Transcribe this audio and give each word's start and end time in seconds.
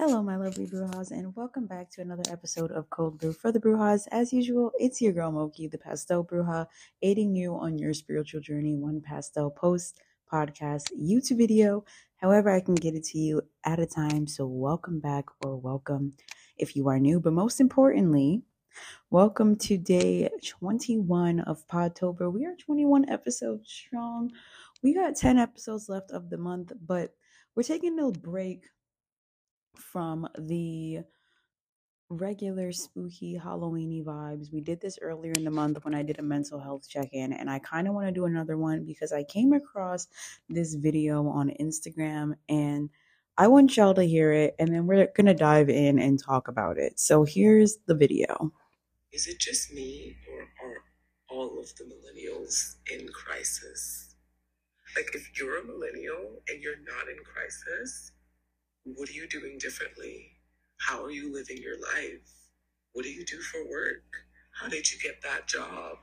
Hello, 0.00 0.22
my 0.22 0.36
lovely 0.36 0.64
Brujas, 0.64 1.10
and 1.10 1.34
welcome 1.34 1.66
back 1.66 1.90
to 1.90 2.00
another 2.00 2.22
episode 2.30 2.70
of 2.70 2.88
Cold 2.88 3.18
Brew 3.18 3.32
for 3.32 3.50
the 3.50 3.58
Brujas. 3.58 4.06
As 4.12 4.32
usual, 4.32 4.70
it's 4.78 5.02
your 5.02 5.12
girl 5.12 5.32
Moki, 5.32 5.66
the 5.66 5.76
Pastel 5.76 6.24
Bruja, 6.24 6.68
aiding 7.02 7.34
you 7.34 7.56
on 7.56 7.76
your 7.78 7.92
spiritual 7.92 8.40
journey, 8.40 8.76
one 8.76 9.00
pastel 9.00 9.50
post, 9.50 10.00
podcast, 10.32 10.92
YouTube 10.96 11.38
video, 11.38 11.84
however 12.18 12.48
I 12.48 12.60
can 12.60 12.76
get 12.76 12.94
it 12.94 13.02
to 13.06 13.18
you 13.18 13.42
at 13.64 13.80
a 13.80 13.86
time. 13.86 14.28
So, 14.28 14.46
welcome 14.46 15.00
back 15.00 15.24
or 15.44 15.56
welcome 15.56 16.12
if 16.56 16.76
you 16.76 16.86
are 16.86 17.00
new, 17.00 17.18
but 17.18 17.32
most 17.32 17.60
importantly, 17.60 18.42
welcome 19.10 19.56
to 19.56 19.76
day 19.76 20.28
21 20.46 21.40
of 21.40 21.66
Podtober. 21.66 22.32
We 22.32 22.46
are 22.46 22.54
21 22.54 23.08
episodes 23.08 23.68
strong. 23.68 24.30
We 24.80 24.94
got 24.94 25.16
10 25.16 25.38
episodes 25.38 25.88
left 25.88 26.12
of 26.12 26.30
the 26.30 26.38
month, 26.38 26.70
but 26.86 27.16
we're 27.56 27.64
taking 27.64 27.94
a 27.94 27.96
little 27.96 28.12
break 28.12 28.62
from 29.78 30.28
the 30.38 31.00
regular 32.10 32.72
spooky 32.72 33.38
Halloweeny 33.38 34.02
vibes. 34.02 34.52
We 34.52 34.60
did 34.60 34.80
this 34.80 34.98
earlier 35.02 35.32
in 35.32 35.44
the 35.44 35.50
month 35.50 35.84
when 35.84 35.94
I 35.94 36.02
did 36.02 36.18
a 36.18 36.22
mental 36.22 36.58
health 36.58 36.88
check-in 36.88 37.32
and 37.32 37.50
I 37.50 37.58
kind 37.58 37.86
of 37.86 37.94
want 37.94 38.06
to 38.06 38.12
do 38.12 38.24
another 38.24 38.56
one 38.56 38.84
because 38.84 39.12
I 39.12 39.24
came 39.24 39.52
across 39.52 40.08
this 40.48 40.74
video 40.74 41.28
on 41.28 41.52
Instagram 41.60 42.34
and 42.48 42.88
I 43.36 43.46
want 43.48 43.76
y'all 43.76 43.94
to 43.94 44.04
hear 44.04 44.32
it 44.32 44.54
and 44.58 44.74
then 44.74 44.86
we're 44.86 45.06
going 45.14 45.26
to 45.26 45.34
dive 45.34 45.68
in 45.68 45.98
and 45.98 46.18
talk 46.18 46.48
about 46.48 46.78
it. 46.78 46.98
So 46.98 47.24
here's 47.24 47.76
the 47.86 47.94
video. 47.94 48.52
Is 49.12 49.26
it 49.26 49.38
just 49.38 49.72
me 49.72 50.16
or 50.30 50.42
are 50.66 50.76
all 51.28 51.60
of 51.60 51.74
the 51.76 51.84
millennials 51.84 52.76
in 52.90 53.06
crisis? 53.08 54.14
Like 54.96 55.10
if 55.14 55.38
you're 55.38 55.58
a 55.58 55.64
millennial 55.64 56.40
and 56.48 56.62
you're 56.62 56.80
not 56.84 57.08
in 57.08 57.22
crisis, 57.22 58.12
what 58.96 59.08
are 59.08 59.12
you 59.12 59.28
doing 59.28 59.58
differently? 59.58 60.32
How 60.80 61.02
are 61.04 61.10
you 61.10 61.32
living 61.32 61.58
your 61.58 61.80
life? 61.80 62.28
What 62.92 63.04
do 63.04 63.10
you 63.10 63.24
do 63.24 63.40
for 63.40 63.68
work? 63.68 64.04
How 64.60 64.68
did 64.68 64.90
you 64.90 64.98
get 64.98 65.22
that 65.22 65.46
job? 65.46 65.98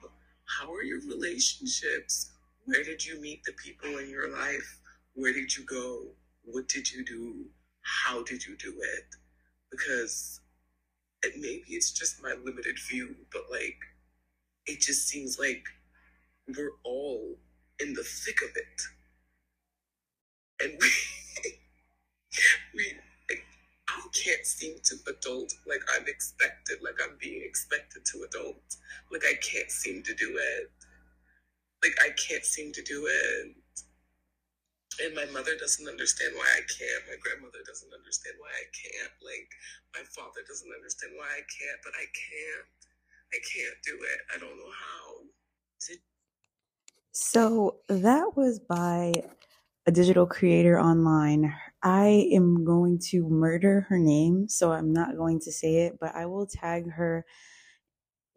How 0.45 0.71
are 0.73 0.83
your 0.83 0.99
relationships? 1.01 2.31
Where 2.65 2.83
did 2.83 3.05
you 3.05 3.19
meet 3.21 3.43
the 3.43 3.53
people 3.53 3.97
in 3.99 4.09
your 4.09 4.31
life? 4.31 4.79
Where 5.13 5.33
did 5.33 5.55
you 5.55 5.65
go? 5.65 6.07
What 6.43 6.67
did 6.67 6.91
you 6.91 7.03
do? 7.03 7.45
How 7.81 8.23
did 8.23 8.45
you 8.45 8.55
do 8.57 8.73
it? 8.77 9.15
Because 9.71 10.41
it, 11.23 11.33
maybe 11.37 11.63
it's 11.69 11.91
just 11.91 12.21
my 12.21 12.35
limited 12.43 12.77
view, 12.89 13.15
but 13.31 13.43
like, 13.51 13.77
it 14.65 14.79
just 14.81 15.07
seems 15.07 15.39
like 15.39 15.63
we're 16.47 16.71
all 16.83 17.35
in 17.79 17.93
the 17.93 18.03
thick 18.03 18.37
of 18.43 18.49
it. 18.55 18.81
And 20.63 20.77
we, 20.79 20.89
we 22.75 22.93
like, 23.29 23.43
I 23.89 24.01
can't 24.13 24.45
seem 24.45 24.77
to 24.85 24.95
adult 25.25 25.53
like 25.67 25.81
I'm 25.95 26.07
expected, 26.07 26.79
like 26.83 26.97
I'm 27.01 27.17
being 27.19 27.41
expected 27.43 28.05
to 28.05 28.23
adult. 28.23 28.61
Like 29.11 29.23
I 29.25 29.35
can't 29.41 29.71
seem 29.71 30.03
to 30.03 30.13
do 30.13 30.37
it. 30.37 30.71
Like 31.83 31.95
I 32.01 32.09
can't 32.15 32.45
seem 32.45 32.71
to 32.73 32.81
do 32.83 33.07
it. 33.07 33.55
And 35.03 35.13
my 35.13 35.25
mother 35.25 35.57
doesn't 35.59 35.87
understand 35.87 36.31
why 36.35 36.47
I 36.55 36.63
can't. 36.71 37.03
My 37.09 37.19
grandmother 37.19 37.59
doesn't 37.67 37.91
understand 37.93 38.35
why 38.39 38.49
I 38.49 38.67
can't. 38.71 39.13
Like 39.19 39.49
my 39.93 40.03
father 40.15 40.41
doesn't 40.47 40.71
understand 40.71 41.13
why 41.17 41.27
I 41.27 41.43
can't, 41.51 41.79
but 41.83 41.93
I 41.97 42.05
can't. 42.15 42.67
I 43.33 43.39
can't 43.43 43.77
do 43.83 43.95
it. 43.99 44.19
I 44.33 44.39
don't 44.39 44.57
know 44.57 44.71
how. 44.71 45.25
It 45.89 45.99
So 47.11 47.77
that 47.89 48.37
was 48.37 48.59
by 48.59 49.13
a 49.85 49.91
digital 49.91 50.25
creator 50.25 50.79
online. 50.79 51.53
I 51.83 52.29
am 52.33 52.65
going 52.65 52.99
to 53.11 53.27
murder 53.29 53.81
her 53.89 53.99
name, 53.99 54.47
so 54.47 54.71
I'm 54.71 54.91
not 54.91 55.17
going 55.17 55.39
to 55.41 55.51
say 55.51 55.85
it, 55.85 55.99
but 55.99 56.15
I 56.15 56.25
will 56.25 56.47
tag 56.47 56.91
her 56.91 57.25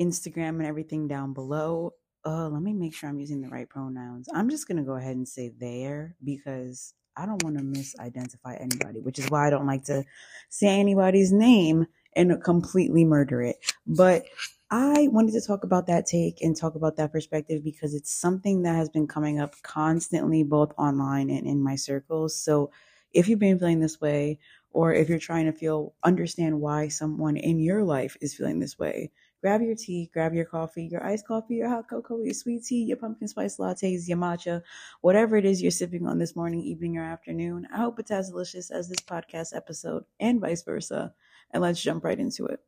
Instagram 0.00 0.56
and 0.58 0.66
everything 0.66 1.08
down 1.08 1.32
below. 1.34 1.92
Uh, 2.24 2.48
let 2.48 2.62
me 2.62 2.72
make 2.72 2.94
sure 2.94 3.08
I'm 3.08 3.20
using 3.20 3.40
the 3.40 3.48
right 3.48 3.68
pronouns. 3.68 4.28
I'm 4.34 4.50
just 4.50 4.68
gonna 4.68 4.84
go 4.84 4.94
ahead 4.94 5.16
and 5.16 5.28
say 5.28 5.50
there 5.58 6.16
because 6.22 6.94
I 7.16 7.26
don't 7.26 7.42
want 7.42 7.58
to 7.58 7.64
misidentify 7.64 8.60
anybody, 8.60 9.00
which 9.00 9.18
is 9.18 9.28
why 9.30 9.46
I 9.46 9.50
don't 9.50 9.66
like 9.66 9.84
to 9.84 10.04
say 10.50 10.68
anybody's 10.78 11.32
name 11.32 11.86
and 12.14 12.42
completely 12.44 13.04
murder 13.04 13.42
it. 13.42 13.56
But 13.86 14.26
I 14.70 15.08
wanted 15.10 15.32
to 15.32 15.40
talk 15.40 15.64
about 15.64 15.86
that 15.86 16.06
take 16.06 16.42
and 16.42 16.56
talk 16.56 16.74
about 16.74 16.96
that 16.96 17.10
perspective 17.12 17.64
because 17.64 17.94
it's 17.94 18.12
something 18.12 18.62
that 18.62 18.76
has 18.76 18.88
been 18.88 19.06
coming 19.08 19.40
up 19.40 19.54
constantly, 19.62 20.42
both 20.44 20.72
online 20.78 21.30
and 21.30 21.46
in 21.46 21.62
my 21.62 21.74
circles. 21.76 22.38
So 22.40 22.70
if 23.12 23.28
you've 23.28 23.38
been 23.38 23.58
feeling 23.58 23.80
this 23.80 24.00
way, 24.00 24.38
or 24.70 24.92
if 24.92 25.08
you're 25.08 25.18
trying 25.18 25.46
to 25.46 25.52
feel, 25.52 25.94
understand 26.04 26.60
why 26.60 26.88
someone 26.88 27.36
in 27.36 27.58
your 27.58 27.84
life 27.84 28.16
is 28.20 28.34
feeling 28.34 28.60
this 28.60 28.78
way, 28.78 29.10
grab 29.40 29.62
your 29.62 29.74
tea, 29.74 30.10
grab 30.12 30.34
your 30.34 30.44
coffee, 30.44 30.84
your 30.84 31.04
iced 31.04 31.26
coffee, 31.26 31.56
your 31.56 31.68
hot 31.68 31.88
cocoa, 31.88 32.22
your 32.22 32.34
sweet 32.34 32.64
tea, 32.64 32.82
your 32.84 32.96
pumpkin 32.96 33.28
spice 33.28 33.56
lattes, 33.56 34.08
your 34.08 34.18
matcha, 34.18 34.62
whatever 35.00 35.36
it 35.36 35.44
is 35.44 35.62
you're 35.62 35.70
sipping 35.70 36.06
on 36.06 36.18
this 36.18 36.36
morning, 36.36 36.60
evening, 36.60 36.98
or 36.98 37.04
afternoon. 37.04 37.66
I 37.72 37.78
hope 37.78 37.98
it's 37.98 38.10
as 38.10 38.30
delicious 38.30 38.70
as 38.70 38.88
this 38.88 39.00
podcast 39.00 39.56
episode 39.56 40.04
and 40.20 40.40
vice 40.40 40.62
versa. 40.62 41.14
And 41.50 41.62
let's 41.62 41.82
jump 41.82 42.04
right 42.04 42.18
into 42.18 42.46
it. 42.46 42.60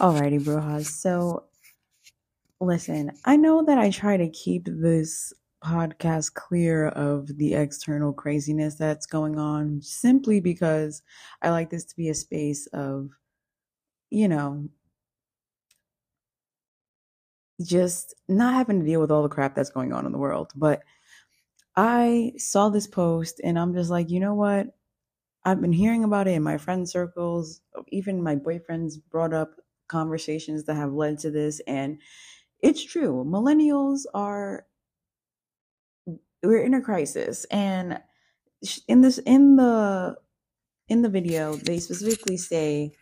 Alrighty, 0.00 0.40
Brujas. 0.40 0.86
So, 0.86 1.44
listen, 2.60 3.12
I 3.24 3.36
know 3.36 3.64
that 3.64 3.78
I 3.78 3.90
try 3.90 4.16
to 4.16 4.28
keep 4.28 4.64
this 4.66 5.32
podcast 5.64 6.34
clear 6.34 6.88
of 6.88 7.36
the 7.38 7.54
external 7.54 8.12
craziness 8.12 8.76
that's 8.76 9.06
going 9.06 9.38
on 9.38 9.82
simply 9.82 10.40
because 10.40 11.02
I 11.42 11.50
like 11.50 11.70
this 11.70 11.84
to 11.86 11.96
be 11.96 12.08
a 12.08 12.14
space 12.14 12.66
of, 12.68 13.10
you 14.10 14.28
know, 14.28 14.68
just 17.62 18.14
not 18.28 18.54
having 18.54 18.80
to 18.80 18.86
deal 18.86 19.00
with 19.00 19.10
all 19.10 19.22
the 19.22 19.28
crap 19.28 19.54
that's 19.54 19.70
going 19.70 19.92
on 19.92 20.06
in 20.06 20.12
the 20.12 20.18
world. 20.18 20.52
But 20.54 20.82
I 21.76 22.32
saw 22.36 22.68
this 22.68 22.86
post 22.86 23.40
and 23.42 23.58
I'm 23.58 23.74
just 23.74 23.90
like, 23.90 24.10
you 24.10 24.20
know 24.20 24.34
what? 24.34 24.68
I've 25.44 25.60
been 25.60 25.72
hearing 25.72 26.04
about 26.04 26.28
it 26.28 26.32
in 26.32 26.42
my 26.42 26.58
friend 26.58 26.88
circles. 26.88 27.60
Even 27.88 28.22
my 28.22 28.36
boyfriends 28.36 28.94
brought 29.10 29.32
up 29.32 29.54
conversations 29.88 30.64
that 30.64 30.74
have 30.74 30.92
led 30.92 31.18
to 31.20 31.30
this. 31.30 31.60
And 31.66 31.98
it's 32.60 32.84
true. 32.84 33.24
Millennials 33.26 34.02
are, 34.14 34.66
we're 36.42 36.62
in 36.62 36.74
a 36.74 36.82
crisis. 36.82 37.44
And 37.50 38.00
in 38.86 39.02
this, 39.02 39.18
in 39.18 39.56
the, 39.56 40.16
in 40.88 41.02
the 41.02 41.08
video, 41.08 41.54
they 41.54 41.78
specifically 41.78 42.36
say, 42.36 42.92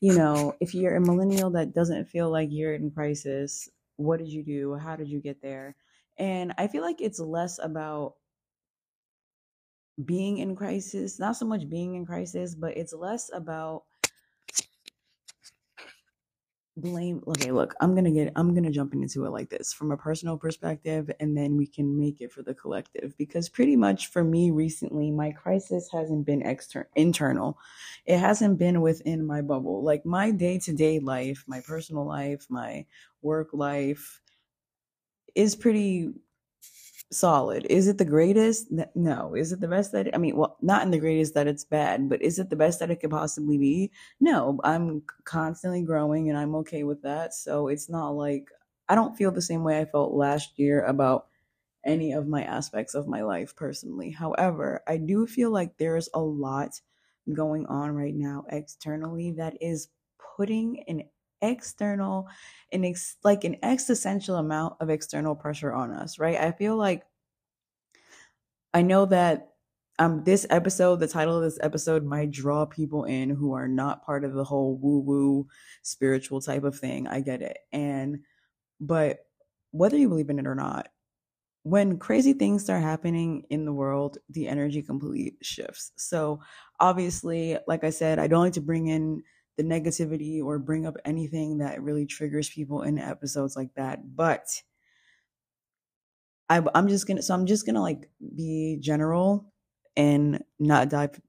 you 0.00 0.14
know, 0.14 0.54
if 0.60 0.74
you're 0.74 0.96
a 0.96 1.00
millennial 1.00 1.50
that 1.50 1.74
doesn't 1.74 2.06
feel 2.06 2.30
like 2.30 2.48
you're 2.50 2.74
in 2.74 2.90
crisis, 2.90 3.68
what 3.96 4.18
did 4.18 4.28
you 4.28 4.42
do? 4.42 4.74
How 4.74 4.96
did 4.96 5.08
you 5.08 5.20
get 5.20 5.40
there? 5.40 5.76
And 6.18 6.52
I 6.58 6.68
feel 6.68 6.82
like 6.82 7.00
it's 7.00 7.20
less 7.20 7.58
about 7.62 8.14
being 10.04 10.38
in 10.38 10.56
crisis, 10.56 11.18
not 11.18 11.36
so 11.36 11.46
much 11.46 11.68
being 11.68 11.94
in 11.94 12.04
crisis, 12.04 12.54
but 12.54 12.76
it's 12.76 12.92
less 12.92 13.30
about 13.32 13.84
blame 16.76 17.22
okay 17.28 17.52
look 17.52 17.72
i'm 17.80 17.94
gonna 17.94 18.10
get 18.10 18.32
i'm 18.34 18.52
gonna 18.52 18.70
jump 18.70 18.92
into 18.94 19.24
it 19.24 19.30
like 19.30 19.48
this 19.48 19.72
from 19.72 19.92
a 19.92 19.96
personal 19.96 20.36
perspective 20.36 21.08
and 21.20 21.36
then 21.36 21.56
we 21.56 21.66
can 21.66 21.96
make 21.96 22.20
it 22.20 22.32
for 22.32 22.42
the 22.42 22.52
collective 22.54 23.14
because 23.16 23.48
pretty 23.48 23.76
much 23.76 24.08
for 24.08 24.24
me 24.24 24.50
recently 24.50 25.12
my 25.12 25.30
crisis 25.30 25.88
hasn't 25.92 26.26
been 26.26 26.42
external 26.42 26.88
internal. 26.96 27.58
It 28.06 28.18
hasn't 28.18 28.58
been 28.58 28.80
within 28.80 29.26
my 29.26 29.40
bubble. 29.40 29.82
Like 29.82 30.04
my 30.04 30.30
day-to-day 30.30 30.98
life 31.00 31.44
my 31.46 31.60
personal 31.60 32.06
life 32.06 32.46
my 32.48 32.86
work 33.22 33.50
life 33.52 34.20
is 35.34 35.56
pretty 35.56 36.12
solid. 37.14 37.66
Is 37.70 37.88
it 37.88 37.98
the 37.98 38.04
greatest? 38.04 38.68
No. 38.94 39.34
Is 39.34 39.52
it 39.52 39.60
the 39.60 39.68
best 39.68 39.92
that 39.92 40.14
I 40.14 40.18
mean, 40.18 40.36
well, 40.36 40.56
not 40.62 40.82
in 40.82 40.90
the 40.90 40.98
greatest 40.98 41.34
that 41.34 41.46
it's 41.46 41.64
bad, 41.64 42.08
but 42.08 42.22
is 42.22 42.38
it 42.38 42.50
the 42.50 42.56
best 42.56 42.80
that 42.80 42.90
it 42.90 43.00
could 43.00 43.10
possibly 43.10 43.58
be? 43.58 43.90
No. 44.20 44.60
I'm 44.64 45.02
constantly 45.24 45.82
growing 45.82 46.28
and 46.28 46.38
I'm 46.38 46.54
okay 46.56 46.84
with 46.84 47.02
that. 47.02 47.34
So 47.34 47.68
it's 47.68 47.88
not 47.88 48.10
like 48.10 48.48
I 48.88 48.94
don't 48.94 49.16
feel 49.16 49.30
the 49.30 49.42
same 49.42 49.64
way 49.64 49.80
I 49.80 49.84
felt 49.86 50.14
last 50.14 50.58
year 50.58 50.84
about 50.84 51.28
any 51.84 52.12
of 52.12 52.26
my 52.28 52.42
aspects 52.44 52.94
of 52.94 53.08
my 53.08 53.22
life 53.22 53.54
personally. 53.56 54.10
However, 54.10 54.82
I 54.88 54.96
do 54.96 55.26
feel 55.26 55.50
like 55.50 55.76
there's 55.78 56.08
a 56.14 56.20
lot 56.20 56.80
going 57.32 57.66
on 57.66 57.92
right 57.92 58.14
now 58.14 58.44
externally 58.50 59.32
that 59.32 59.56
is 59.60 59.88
putting 60.36 60.84
an 60.88 61.02
external 61.50 62.28
an 62.72 62.84
ex, 62.84 63.16
like 63.24 63.44
an 63.44 63.56
existential 63.62 64.36
amount 64.36 64.74
of 64.80 64.90
external 64.90 65.34
pressure 65.34 65.72
on 65.72 65.90
us 65.92 66.18
right? 66.18 66.36
I 66.36 66.52
feel 66.52 66.76
like 66.76 67.04
i 68.72 68.82
know 68.82 69.06
that 69.06 69.52
um 69.98 70.24
this 70.24 70.46
episode 70.50 70.98
the 70.98 71.06
title 71.06 71.36
of 71.36 71.42
this 71.44 71.58
episode 71.62 72.04
might 72.04 72.30
draw 72.30 72.66
people 72.66 73.04
in 73.04 73.30
who 73.30 73.52
are 73.52 73.68
not 73.68 74.04
part 74.04 74.24
of 74.24 74.34
the 74.34 74.44
whole 74.44 74.76
woo 74.76 74.98
woo 75.00 75.46
spiritual 75.82 76.40
type 76.40 76.64
of 76.64 76.76
thing. 76.76 77.06
I 77.06 77.20
get 77.20 77.42
it. 77.42 77.58
And 77.72 78.24
but 78.80 79.26
whether 79.70 79.96
you 79.96 80.08
believe 80.08 80.30
in 80.30 80.38
it 80.38 80.46
or 80.46 80.54
not 80.54 80.88
when 81.62 81.98
crazy 81.98 82.34
things 82.34 82.62
start 82.62 82.82
happening 82.82 83.44
in 83.48 83.64
the 83.64 83.72
world, 83.72 84.18
the 84.28 84.48
energy 84.48 84.82
completely 84.82 85.36
shifts. 85.42 85.92
So, 85.96 86.40
obviously, 86.78 87.56
like 87.66 87.84
I 87.84 87.90
said, 87.90 88.18
I 88.18 88.26
don't 88.26 88.44
like 88.44 88.52
to 88.54 88.60
bring 88.60 88.88
in 88.88 89.22
the 89.56 89.62
negativity 89.62 90.42
or 90.42 90.58
bring 90.58 90.86
up 90.86 90.96
anything 91.04 91.58
that 91.58 91.82
really 91.82 92.06
triggers 92.06 92.50
people 92.50 92.82
in 92.82 92.98
episodes 92.98 93.56
like 93.56 93.74
that. 93.74 94.16
But 94.16 94.62
I, 96.48 96.62
I'm 96.74 96.88
just 96.88 97.06
gonna, 97.06 97.22
so 97.22 97.34
I'm 97.34 97.46
just 97.46 97.66
gonna 97.66 97.80
like 97.82 98.08
be 98.34 98.78
general 98.80 99.52
and 99.96 100.42
not 100.58 100.88
dive 100.90 101.20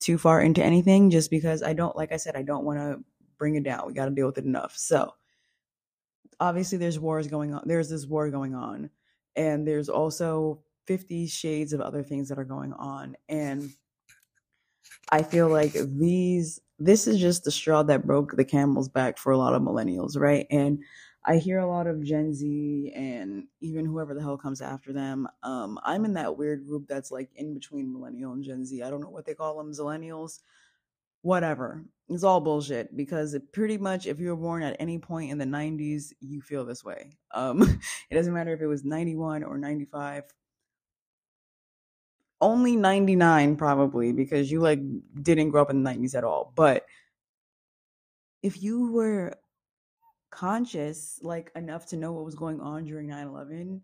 too 0.00 0.18
far 0.18 0.40
into 0.40 0.62
anything 0.62 1.10
just 1.10 1.30
because 1.30 1.62
I 1.62 1.72
don't, 1.72 1.96
like 1.96 2.12
I 2.12 2.16
said, 2.16 2.36
I 2.36 2.42
don't 2.42 2.64
want 2.64 2.78
to 2.78 3.04
bring 3.38 3.56
it 3.56 3.64
down. 3.64 3.86
We 3.86 3.94
got 3.94 4.06
to 4.06 4.10
deal 4.10 4.26
with 4.26 4.38
it 4.38 4.44
enough. 4.44 4.76
So, 4.76 5.14
obviously, 6.40 6.78
there's 6.78 6.98
wars 6.98 7.26
going 7.26 7.54
on. 7.54 7.62
There's 7.66 7.88
this 7.88 8.06
war 8.06 8.30
going 8.30 8.54
on 8.54 8.90
and 9.36 9.66
there's 9.66 9.88
also 9.88 10.62
50 10.86 11.26
shades 11.26 11.72
of 11.72 11.80
other 11.80 12.02
things 12.02 12.28
that 12.28 12.38
are 12.38 12.44
going 12.44 12.72
on 12.72 13.16
and 13.28 13.70
i 15.10 15.22
feel 15.22 15.48
like 15.48 15.72
these 15.72 16.60
this 16.78 17.06
is 17.06 17.20
just 17.20 17.44
the 17.44 17.50
straw 17.50 17.82
that 17.82 18.06
broke 18.06 18.36
the 18.36 18.44
camel's 18.44 18.88
back 18.88 19.18
for 19.18 19.32
a 19.32 19.38
lot 19.38 19.54
of 19.54 19.62
millennials 19.62 20.18
right 20.18 20.46
and 20.50 20.82
i 21.24 21.36
hear 21.36 21.58
a 21.58 21.66
lot 21.66 21.86
of 21.86 22.02
gen 22.02 22.34
z 22.34 22.92
and 22.94 23.44
even 23.60 23.84
whoever 23.84 24.14
the 24.14 24.20
hell 24.20 24.36
comes 24.38 24.60
after 24.60 24.92
them 24.92 25.28
um, 25.42 25.78
i'm 25.84 26.04
in 26.04 26.14
that 26.14 26.36
weird 26.36 26.66
group 26.66 26.86
that's 26.88 27.10
like 27.10 27.30
in 27.36 27.54
between 27.54 27.92
millennial 27.92 28.32
and 28.32 28.44
gen 28.44 28.64
z 28.64 28.82
i 28.82 28.90
don't 28.90 29.00
know 29.00 29.10
what 29.10 29.24
they 29.24 29.34
call 29.34 29.56
them 29.56 29.72
millennials 29.72 30.40
whatever. 31.22 31.82
It's 32.08 32.22
all 32.22 32.40
bullshit 32.40 32.94
because 32.96 33.36
pretty 33.52 33.78
much 33.78 34.06
if 34.06 34.20
you 34.20 34.28
were 34.28 34.36
born 34.36 34.62
at 34.62 34.76
any 34.78 34.98
point 34.98 35.30
in 35.30 35.38
the 35.38 35.46
90s, 35.46 36.12
you 36.20 36.42
feel 36.42 36.66
this 36.66 36.84
way. 36.84 37.16
Um, 37.32 37.62
it 38.10 38.14
doesn't 38.14 38.34
matter 38.34 38.52
if 38.52 38.60
it 38.60 38.66
was 38.66 38.84
91 38.84 39.42
or 39.42 39.56
95. 39.56 40.24
Only 42.44 42.76
99 42.76 43.56
probably 43.56 44.12
because 44.12 44.50
you 44.50 44.60
like 44.60 44.80
didn't 45.22 45.48
grow 45.48 45.62
up 45.62 45.70
in 45.70 45.82
the 45.82 45.90
90s 45.90 46.14
at 46.14 46.24
all. 46.24 46.52
But 46.54 46.84
if 48.42 48.62
you 48.62 48.92
were 48.92 49.32
conscious 50.30 51.18
like 51.22 51.50
enough 51.56 51.86
to 51.86 51.96
know 51.96 52.12
what 52.12 52.26
was 52.26 52.34
going 52.34 52.60
on 52.60 52.84
during 52.84 53.08
9/11, 53.08 53.80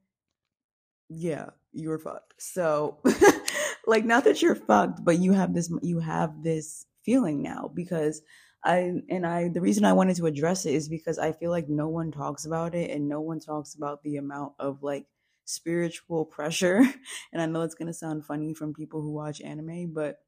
yeah, 1.09 1.47
you 1.73 1.89
were 1.89 1.99
fucked. 1.99 2.35
So 2.37 2.99
like 3.87 4.05
not 4.05 4.25
that 4.25 4.43
you're 4.43 4.55
fucked, 4.55 5.05
but 5.05 5.19
you 5.19 5.33
have 5.33 5.55
this 5.55 5.73
you 5.81 6.01
have 6.01 6.43
this 6.43 6.85
feeling 7.03 7.43
now 7.43 7.71
because 7.73 8.21
I 8.63 8.93
and 9.09 9.27
I 9.27 9.49
the 9.49 9.63
reason 9.63 9.87
I 9.87 9.95
wanted 9.95 10.17
to 10.17 10.27
address 10.27 10.67
it 10.67 10.75
is 10.75 10.87
because 10.91 11.19
I 11.19 11.33
feel 11.33 11.51
like 11.51 11.71
no 11.71 11.89
one 11.89 12.13
talks 12.13 12.45
about 12.45 12.75
it 12.75 12.91
and 12.91 13.09
no 13.09 13.23
one 13.23 13.41
talks 13.41 13.75
about 13.75 14.03
the 14.03 14.17
amount 14.17 14.53
of 14.59 14.83
like 14.83 15.07
spiritual 15.45 16.25
pressure 16.25 16.79
and 17.33 17.43
I 17.43 17.47
know 17.47 17.63
it's 17.63 17.75
going 17.75 17.89
to 17.89 17.95
sound 17.95 18.25
funny 18.25 18.55
from 18.55 18.75
people 18.75 19.03
who 19.03 19.13
watch 19.13 19.41
anime 19.41 19.93
but 19.93 20.19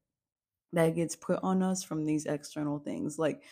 that 0.73 0.95
gets 0.95 1.15
put 1.15 1.39
on 1.43 1.61
us 1.61 1.83
from 1.83 2.05
these 2.05 2.25
external 2.25 2.79
things 2.79 3.19
like 3.19 3.43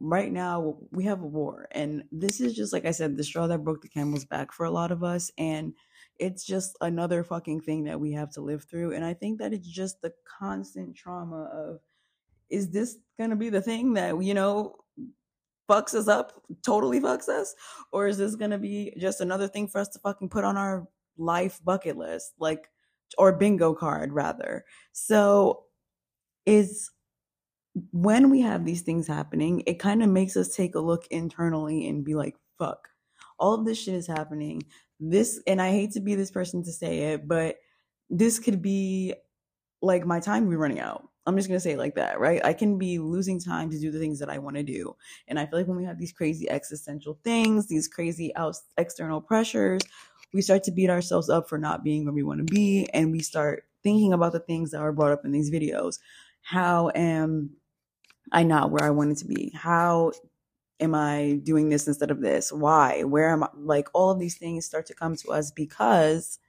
right 0.00 0.32
now 0.32 0.76
we 0.90 1.04
have 1.04 1.22
a 1.22 1.26
war 1.26 1.68
and 1.70 2.02
this 2.10 2.40
is 2.40 2.54
just 2.54 2.72
like 2.72 2.84
I 2.84 2.90
said 2.90 3.16
the 3.16 3.22
straw 3.22 3.46
that 3.46 3.62
broke 3.62 3.82
the 3.82 3.88
camel's 3.88 4.24
back 4.24 4.52
for 4.52 4.66
a 4.66 4.70
lot 4.70 4.90
of 4.90 5.04
us 5.04 5.30
and 5.38 5.74
it's 6.18 6.44
just 6.44 6.76
another 6.80 7.22
fucking 7.22 7.60
thing 7.60 7.84
that 7.84 8.00
we 8.00 8.12
have 8.12 8.32
to 8.32 8.40
live 8.40 8.64
through 8.64 8.92
and 8.92 9.04
I 9.04 9.14
think 9.14 9.38
that 9.38 9.52
it's 9.52 9.68
just 9.68 10.02
the 10.02 10.12
constant 10.38 10.96
trauma 10.96 11.44
of 11.44 11.80
is 12.50 12.70
this 12.70 12.96
going 13.18 13.30
to 13.30 13.36
be 13.36 13.50
the 13.50 13.60
thing 13.60 13.94
that, 13.94 14.22
you 14.22 14.34
know, 14.34 14.76
fucks 15.68 15.94
us 15.94 16.08
up, 16.08 16.32
totally 16.64 17.00
fucks 17.00 17.28
us? 17.28 17.54
Or 17.92 18.06
is 18.06 18.18
this 18.18 18.36
going 18.36 18.50
to 18.50 18.58
be 18.58 18.94
just 18.98 19.20
another 19.20 19.48
thing 19.48 19.68
for 19.68 19.80
us 19.80 19.88
to 19.88 19.98
fucking 19.98 20.28
put 20.28 20.44
on 20.44 20.56
our 20.56 20.86
life 21.16 21.60
bucket 21.64 21.96
list? 21.96 22.32
Like, 22.38 22.70
or 23.18 23.32
bingo 23.32 23.74
card 23.74 24.12
rather. 24.12 24.64
So 24.92 25.64
is 26.46 26.90
when 27.90 28.30
we 28.30 28.40
have 28.40 28.64
these 28.64 28.82
things 28.82 29.06
happening, 29.06 29.62
it 29.66 29.78
kind 29.78 30.02
of 30.02 30.08
makes 30.08 30.36
us 30.36 30.54
take 30.54 30.74
a 30.74 30.80
look 30.80 31.06
internally 31.08 31.88
and 31.88 32.04
be 32.04 32.14
like, 32.14 32.36
fuck, 32.58 32.88
all 33.38 33.54
of 33.54 33.64
this 33.64 33.82
shit 33.82 33.94
is 33.94 34.06
happening. 34.06 34.62
This, 35.00 35.40
and 35.46 35.60
I 35.60 35.70
hate 35.70 35.92
to 35.92 36.00
be 36.00 36.14
this 36.14 36.30
person 36.30 36.62
to 36.64 36.72
say 36.72 37.12
it, 37.12 37.26
but 37.26 37.56
this 38.10 38.38
could 38.38 38.62
be 38.62 39.14
like 39.82 40.06
my 40.06 40.20
time 40.20 40.48
be 40.48 40.56
running 40.56 40.80
out. 40.80 41.08
I'm 41.26 41.36
just 41.36 41.48
gonna 41.48 41.58
say 41.58 41.72
it 41.72 41.78
like 41.78 41.94
that, 41.94 42.20
right? 42.20 42.44
I 42.44 42.52
can 42.52 42.78
be 42.78 42.98
losing 42.98 43.40
time 43.40 43.70
to 43.70 43.78
do 43.78 43.90
the 43.90 43.98
things 43.98 44.18
that 44.18 44.28
I 44.28 44.38
want 44.38 44.56
to 44.56 44.62
do, 44.62 44.94
and 45.26 45.38
I 45.38 45.46
feel 45.46 45.58
like 45.58 45.66
when 45.66 45.78
we 45.78 45.84
have 45.84 45.98
these 45.98 46.12
crazy 46.12 46.48
existential 46.50 47.18
things, 47.24 47.66
these 47.66 47.88
crazy 47.88 48.34
out 48.36 48.56
external 48.76 49.22
pressures, 49.22 49.80
we 50.34 50.42
start 50.42 50.64
to 50.64 50.72
beat 50.72 50.90
ourselves 50.90 51.30
up 51.30 51.48
for 51.48 51.58
not 51.58 51.84
being 51.84 52.04
where 52.04 52.12
we 52.12 52.24
want 52.24 52.46
to 52.46 52.52
be, 52.52 52.88
and 52.92 53.12
we 53.12 53.20
start 53.20 53.64
thinking 53.84 54.12
about 54.12 54.32
the 54.32 54.40
things 54.40 54.72
that 54.72 54.80
are 54.80 54.92
brought 54.92 55.12
up 55.12 55.24
in 55.24 55.32
these 55.32 55.50
videos. 55.50 56.00
How 56.42 56.90
am 56.94 57.52
I 58.32 58.42
not 58.42 58.70
where 58.70 58.84
I 58.84 58.90
wanted 58.90 59.18
to 59.18 59.26
be? 59.26 59.52
How 59.54 60.12
am 60.80 60.94
I 60.94 61.40
doing 61.44 61.68
this 61.68 61.86
instead 61.86 62.10
of 62.10 62.20
this? 62.20 62.52
Why? 62.52 63.04
Where 63.04 63.30
am 63.30 63.44
I? 63.44 63.48
Like 63.56 63.88
all 63.94 64.10
of 64.10 64.18
these 64.18 64.36
things 64.36 64.66
start 64.66 64.86
to 64.86 64.94
come 64.94 65.16
to 65.16 65.30
us 65.30 65.52
because 65.52 66.40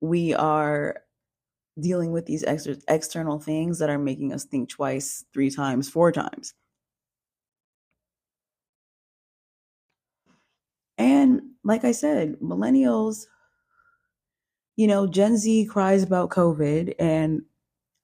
we 0.00 0.34
are 0.34 1.02
dealing 1.80 2.12
with 2.12 2.26
these 2.26 2.44
ex- 2.44 2.68
external 2.88 3.40
things 3.40 3.78
that 3.80 3.90
are 3.90 3.98
making 3.98 4.32
us 4.32 4.44
think 4.44 4.70
twice, 4.70 5.24
three 5.34 5.50
times, 5.50 5.88
four 5.88 6.12
times. 6.12 6.54
And 10.98 11.42
like 11.64 11.84
I 11.84 11.92
said, 11.92 12.36
millennials, 12.40 13.26
you 14.76 14.86
know, 14.86 15.06
Gen 15.06 15.36
Z 15.36 15.66
cries 15.66 16.02
about 16.02 16.30
COVID, 16.30 16.94
and 16.98 17.42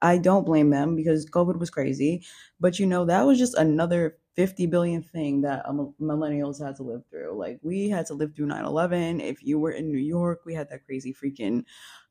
I 0.03 0.19
don't 0.19 0.47
blame 0.47 0.71
them 0.71 0.97
because 0.97 1.27
COVID 1.27 1.59
was 1.59 1.71
crazy. 1.71 2.25
But, 2.61 2.79
you 2.81 2.87
know, 2.87 3.05
that 3.07 3.23
was 3.27 3.39
just 3.39 3.57
another 3.57 4.19
50 4.37 4.67
billion 4.67 5.03
thing 5.03 5.43
that 5.43 5.67
uh, 5.67 5.73
millennials 6.01 6.65
had 6.65 6.77
to 6.77 6.85
live 6.85 7.05
through. 7.11 7.39
Like, 7.39 7.61
we 7.63 7.91
had 7.91 8.07
to 8.07 8.15
live 8.15 8.35
through 8.37 8.47
9 8.49 8.65
11. 8.65 9.21
If 9.21 9.43
you 9.45 9.59
were 9.61 9.73
in 9.73 9.89
New 9.89 9.99
York, 9.99 10.43
we 10.47 10.55
had 10.55 10.71
that 10.71 10.87
crazy 10.87 11.15
freaking 11.15 11.65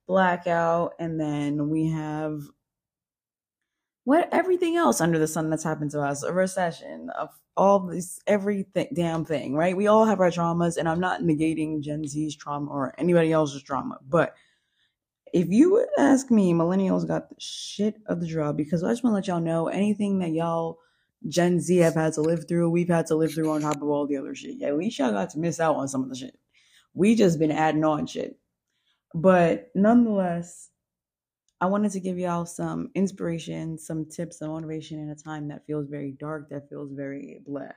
blackout, 0.07 0.93
and 0.99 1.19
then 1.19 1.69
we 1.69 1.87
have 1.89 2.41
what 4.09 4.27
everything 4.31 4.75
else 4.75 5.01
under 5.01 5.19
the 5.19 5.27
sun 5.27 5.51
that's 5.51 5.63
happened 5.63 5.91
to 5.91 6.01
us, 6.01 6.23
a 6.23 6.33
recession, 6.33 7.11
of 7.11 7.29
all 7.55 7.79
this 7.81 8.19
everything 8.25 8.87
damn 8.95 9.23
thing, 9.23 9.53
right? 9.53 9.77
We 9.77 9.85
all 9.85 10.03
have 10.03 10.19
our 10.19 10.31
traumas, 10.31 10.77
and 10.77 10.89
I'm 10.89 10.99
not 10.99 11.21
negating 11.21 11.81
Gen 11.81 12.07
Z's 12.07 12.35
trauma 12.35 12.71
or 12.71 12.95
anybody 12.97 13.31
else's 13.31 13.61
trauma, 13.61 13.99
but 14.09 14.33
if 15.31 15.47
you 15.49 15.73
would 15.73 15.89
ask 15.99 16.31
me, 16.31 16.53
millennials 16.53 17.07
got 17.07 17.29
the 17.29 17.35
shit 17.37 18.01
of 18.07 18.19
the 18.19 18.25
job 18.25 18.57
because 18.57 18.83
I 18.83 18.89
just 18.89 19.03
want 19.03 19.11
to 19.11 19.15
let 19.17 19.27
y'all 19.27 19.39
know 19.39 19.67
anything 19.67 20.17
that 20.19 20.31
y'all 20.31 20.79
Gen 21.27 21.59
Z 21.59 21.77
have 21.77 21.93
had 21.93 22.13
to 22.13 22.21
live 22.21 22.47
through, 22.47 22.71
we've 22.71 22.89
had 22.89 23.05
to 23.07 23.15
live 23.15 23.35
through 23.35 23.51
on 23.51 23.61
top 23.61 23.75
of 23.75 23.89
all 23.89 24.07
the 24.07 24.17
other 24.17 24.33
shit. 24.33 24.63
At 24.63 24.75
least 24.75 24.97
y'all 24.97 25.11
got 25.11 25.29
to 25.31 25.39
miss 25.39 25.59
out 25.59 25.75
on 25.75 25.87
some 25.87 26.01
of 26.01 26.09
the 26.09 26.15
shit. 26.15 26.35
We 26.95 27.13
just 27.13 27.37
been 27.37 27.51
adding 27.51 27.83
on 27.83 28.07
shit. 28.07 28.39
But 29.13 29.69
nonetheless, 29.75 30.71
I 31.61 31.65
wanted 31.65 31.91
to 31.91 31.99
give 31.99 32.17
y'all 32.17 32.45
some 32.45 32.89
inspiration, 32.95 33.77
some 33.77 34.05
tips, 34.05 34.39
some 34.39 34.49
motivation 34.49 34.99
in 34.99 35.09
a 35.09 35.15
time 35.15 35.49
that 35.49 35.65
feels 35.65 35.87
very 35.89 36.11
dark, 36.13 36.49
that 36.49 36.69
feels 36.69 36.91
very 36.93 37.41
bleh. 37.47 37.71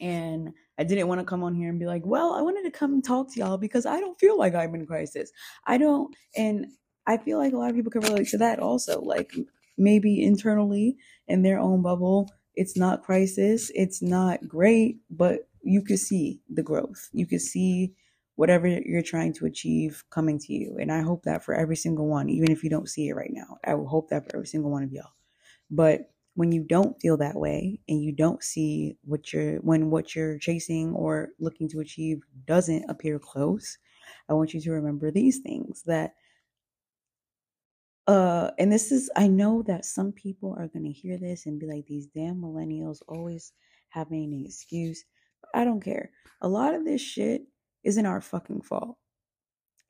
And 0.00 0.52
I 0.78 0.84
didn't 0.84 1.08
want 1.08 1.20
to 1.20 1.26
come 1.26 1.42
on 1.42 1.54
here 1.54 1.68
and 1.68 1.78
be 1.78 1.86
like, 1.86 2.02
well, 2.04 2.32
I 2.32 2.42
wanted 2.42 2.62
to 2.64 2.70
come 2.70 3.02
talk 3.02 3.32
to 3.32 3.40
y'all 3.40 3.58
because 3.58 3.84
I 3.84 4.00
don't 4.00 4.18
feel 4.18 4.38
like 4.38 4.54
I'm 4.54 4.74
in 4.74 4.86
crisis. 4.86 5.30
I 5.66 5.78
don't, 5.78 6.14
and 6.36 6.66
I 7.06 7.18
feel 7.18 7.38
like 7.38 7.52
a 7.52 7.56
lot 7.56 7.70
of 7.70 7.76
people 7.76 7.90
can 7.90 8.02
relate 8.02 8.28
to 8.28 8.38
that 8.38 8.60
also. 8.60 9.00
Like 9.00 9.32
maybe 9.76 10.22
internally 10.22 10.96
in 11.26 11.42
their 11.42 11.58
own 11.58 11.82
bubble, 11.82 12.30
it's 12.54 12.76
not 12.76 13.02
crisis, 13.02 13.70
it's 13.74 14.02
not 14.02 14.46
great, 14.48 14.98
but 15.10 15.48
you 15.62 15.82
could 15.82 15.98
see 15.98 16.40
the 16.48 16.62
growth. 16.62 17.08
You 17.12 17.26
could 17.26 17.42
see 17.42 17.94
whatever 18.38 18.68
you're 18.68 19.02
trying 19.02 19.32
to 19.32 19.46
achieve 19.46 20.04
coming 20.10 20.38
to 20.38 20.52
you. 20.52 20.76
And 20.80 20.92
I 20.92 21.00
hope 21.00 21.24
that 21.24 21.44
for 21.44 21.56
every 21.56 21.74
single 21.74 22.06
one, 22.06 22.28
even 22.28 22.52
if 22.52 22.62
you 22.62 22.70
don't 22.70 22.88
see 22.88 23.08
it 23.08 23.16
right 23.16 23.32
now, 23.32 23.58
I 23.64 23.74
will 23.74 23.88
hope 23.88 24.10
that 24.10 24.30
for 24.30 24.36
every 24.36 24.46
single 24.46 24.70
one 24.70 24.84
of 24.84 24.92
y'all. 24.92 25.10
But 25.72 26.12
when 26.36 26.52
you 26.52 26.62
don't 26.62 27.00
feel 27.02 27.16
that 27.16 27.34
way 27.34 27.80
and 27.88 28.00
you 28.00 28.12
don't 28.12 28.40
see 28.44 28.96
what 29.04 29.32
you're 29.32 29.56
when 29.56 29.90
what 29.90 30.14
you're 30.14 30.38
chasing 30.38 30.92
or 30.94 31.30
looking 31.40 31.68
to 31.70 31.80
achieve 31.80 32.20
doesn't 32.46 32.88
appear 32.88 33.18
close, 33.18 33.76
I 34.28 34.34
want 34.34 34.54
you 34.54 34.60
to 34.60 34.70
remember 34.70 35.10
these 35.10 35.38
things 35.40 35.82
that 35.86 36.14
uh 38.06 38.52
and 38.56 38.70
this 38.70 38.92
is 38.92 39.10
I 39.16 39.26
know 39.26 39.62
that 39.62 39.84
some 39.84 40.12
people 40.12 40.54
are 40.56 40.68
going 40.68 40.84
to 40.84 40.92
hear 40.92 41.18
this 41.18 41.46
and 41.46 41.58
be 41.58 41.66
like 41.66 41.86
these 41.86 42.06
damn 42.06 42.36
millennials 42.40 43.00
always 43.08 43.52
having 43.88 44.32
an 44.32 44.44
excuse. 44.46 45.04
I 45.52 45.64
don't 45.64 45.82
care. 45.82 46.12
A 46.40 46.48
lot 46.48 46.76
of 46.76 46.84
this 46.84 47.00
shit 47.00 47.42
isn't 47.84 48.06
our 48.06 48.20
fucking 48.20 48.62
fault. 48.62 48.96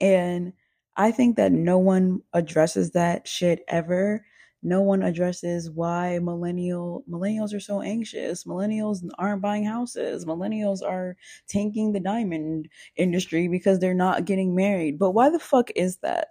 And 0.01 0.53
I 0.97 1.11
think 1.11 1.37
that 1.37 1.53
no 1.53 1.79
one 1.79 2.23
addresses 2.33 2.93
that 2.93 3.29
shit 3.29 3.65
ever 3.69 4.25
no 4.63 4.83
one 4.83 5.03
addresses 5.03 5.71
why 5.71 6.19
millennial 6.19 7.05
millennials 7.09 7.55
are 7.55 7.61
so 7.61 7.81
anxious. 7.81 8.45
Millennials 8.45 9.07
aren't 9.19 9.43
buying 9.43 9.65
houses. 9.65 10.25
Millennials 10.25 10.83
are 10.83 11.17
tanking 11.49 11.93
the 11.93 12.01
diamond 12.01 12.69
industry 12.97 13.47
because 13.49 13.79
they're 13.79 13.95
not 13.95 14.25
getting 14.25 14.55
married. 14.55 14.99
But 14.99 15.13
why 15.13 15.31
the 15.31 15.39
fuck 15.39 15.71
is 15.77 15.99
that? 15.99 16.29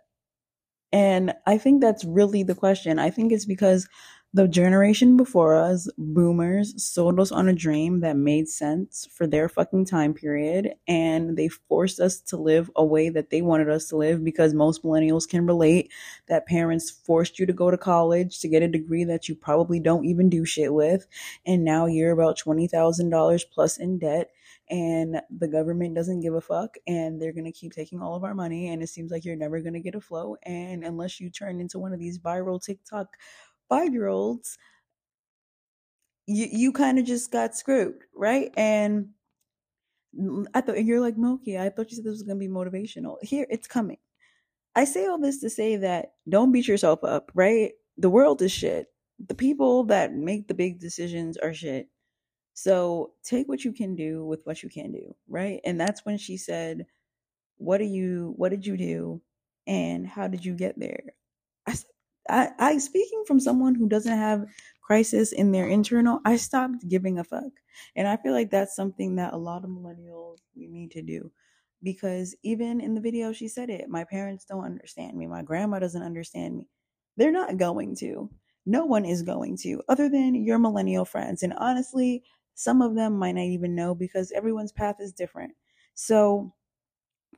And 0.91 1.33
I 1.45 1.57
think 1.57 1.81
that's 1.81 2.03
really 2.05 2.43
the 2.43 2.55
question. 2.55 2.99
I 2.99 3.09
think 3.09 3.31
it's 3.31 3.45
because 3.45 3.87
the 4.33 4.47
generation 4.47 5.15
before 5.15 5.55
us, 5.55 5.89
boomers, 5.97 6.83
sold 6.83 7.19
us 7.19 7.31
on 7.31 7.47
a 7.47 7.53
dream 7.53 8.01
that 8.01 8.17
made 8.17 8.49
sense 8.49 9.07
for 9.11 9.25
their 9.25 9.47
fucking 9.47 9.85
time 9.85 10.13
period. 10.13 10.73
And 10.87 11.37
they 11.37 11.47
forced 11.47 11.99
us 11.99 12.19
to 12.21 12.37
live 12.37 12.69
a 12.75 12.85
way 12.85 13.09
that 13.09 13.29
they 13.29 13.41
wanted 13.41 13.69
us 13.69 13.87
to 13.89 13.97
live 13.97 14.23
because 14.23 14.53
most 14.53 14.83
millennials 14.83 15.27
can 15.27 15.45
relate 15.45 15.91
that 16.27 16.45
parents 16.45 16.91
forced 16.91 17.39
you 17.39 17.45
to 17.45 17.53
go 17.53 17.71
to 17.71 17.77
college 17.77 18.39
to 18.39 18.49
get 18.49 18.63
a 18.63 18.67
degree 18.67 19.05
that 19.05 19.29
you 19.29 19.35
probably 19.35 19.79
don't 19.79 20.05
even 20.05 20.29
do 20.29 20.43
shit 20.45 20.73
with. 20.73 21.07
And 21.45 21.63
now 21.63 21.85
you're 21.85 22.11
about 22.11 22.37
$20,000 22.37 23.43
plus 23.51 23.77
in 23.77 23.97
debt 23.97 24.31
and 24.69 25.21
the 25.29 25.47
government 25.47 25.95
doesn't 25.95 26.19
give 26.19 26.33
a 26.33 26.41
fuck 26.41 26.75
and 26.85 27.21
they're 27.21 27.31
to 27.45 27.51
keep 27.51 27.71
taking 27.71 28.01
all 28.01 28.15
of 28.15 28.23
our 28.23 28.33
money 28.33 28.67
and 28.67 28.83
it 28.83 28.87
seems 28.87 29.11
like 29.11 29.23
you're 29.23 29.35
never 29.35 29.61
to 29.73 29.79
get 29.79 29.95
a 29.95 30.01
flow 30.01 30.35
and 30.43 30.83
unless 30.83 31.19
you 31.19 31.29
turn 31.29 31.61
into 31.61 31.79
one 31.79 31.93
of 31.93 31.99
these 31.99 32.19
viral 32.19 32.61
TikTok 32.61 33.15
5-year-olds 33.71 34.57
you 36.27 36.47
you 36.51 36.71
kind 36.71 36.99
of 36.99 37.05
just 37.05 37.31
got 37.31 37.55
screwed, 37.55 38.03
right? 38.15 38.51
And 38.57 39.09
I 40.53 40.61
thought 40.61 40.77
and 40.77 40.87
you're 40.87 40.99
like 40.99 41.17
Moki. 41.17 41.57
I 41.57 41.69
thought 41.69 41.89
you 41.89 41.95
said 41.95 42.05
this 42.05 42.11
was 42.11 42.23
going 42.23 42.39
to 42.39 42.47
be 42.47 42.51
motivational. 42.53 43.17
Here, 43.21 43.47
it's 43.49 43.67
coming. 43.67 43.97
I 44.75 44.85
say 44.85 45.07
all 45.07 45.19
this 45.19 45.39
to 45.41 45.49
say 45.49 45.77
that 45.77 46.13
don't 46.29 46.51
beat 46.51 46.67
yourself 46.67 47.03
up, 47.03 47.31
right? 47.33 47.71
The 47.97 48.09
world 48.09 48.41
is 48.41 48.51
shit. 48.51 48.87
The 49.27 49.35
people 49.35 49.85
that 49.85 50.13
make 50.13 50.47
the 50.47 50.53
big 50.53 50.79
decisions 50.79 51.37
are 51.37 51.53
shit. 51.53 51.89
So 52.53 53.13
take 53.23 53.47
what 53.47 53.63
you 53.63 53.71
can 53.73 53.95
do 53.95 54.25
with 54.25 54.41
what 54.45 54.63
you 54.63 54.69
can 54.69 54.91
do, 54.91 55.15
right? 55.29 55.61
And 55.65 55.79
that's 55.79 56.05
when 56.05 56.17
she 56.17 56.37
said, 56.37 56.85
"What 57.57 57.79
do 57.79 57.85
you? 57.85 58.33
What 58.37 58.49
did 58.49 58.65
you 58.65 58.77
do? 58.77 59.21
And 59.67 60.07
how 60.07 60.27
did 60.27 60.45
you 60.45 60.55
get 60.55 60.79
there?" 60.79 61.01
I, 61.67 61.75
I, 62.29 62.49
I 62.59 62.77
speaking 62.77 63.23
from 63.27 63.39
someone 63.39 63.75
who 63.75 63.87
doesn't 63.87 64.17
have 64.17 64.45
crisis 64.81 65.31
in 65.31 65.51
their 65.51 65.67
internal, 65.67 66.19
I 66.25 66.37
stopped 66.37 66.87
giving 66.87 67.19
a 67.19 67.23
fuck, 67.23 67.51
and 67.95 68.07
I 68.07 68.17
feel 68.17 68.33
like 68.33 68.49
that's 68.49 68.75
something 68.75 69.15
that 69.15 69.33
a 69.33 69.37
lot 69.37 69.63
of 69.63 69.69
millennials 69.69 70.37
we 70.55 70.67
need 70.67 70.91
to 70.91 71.01
do, 71.01 71.31
because 71.83 72.35
even 72.43 72.79
in 72.81 72.95
the 72.95 73.01
video 73.01 73.33
she 73.33 73.47
said 73.47 73.69
it. 73.69 73.89
My 73.89 74.03
parents 74.03 74.45
don't 74.45 74.63
understand 74.65 75.17
me. 75.17 75.27
My 75.27 75.41
grandma 75.41 75.79
doesn't 75.79 76.01
understand 76.01 76.57
me. 76.57 76.67
They're 77.17 77.31
not 77.31 77.57
going 77.57 77.95
to. 77.97 78.29
No 78.65 78.85
one 78.85 79.05
is 79.05 79.21
going 79.21 79.57
to, 79.63 79.81
other 79.87 80.09
than 80.09 80.35
your 80.35 80.59
millennial 80.59 81.05
friends. 81.05 81.43
And 81.43 81.53
honestly, 81.57 82.23
some 82.55 82.81
of 82.81 82.95
them 82.95 83.17
might 83.17 83.35
not 83.35 83.41
even 83.43 83.75
know 83.75 83.95
because 83.95 84.31
everyone's 84.31 84.71
path 84.71 84.97
is 84.99 85.13
different. 85.13 85.53
So 85.95 86.53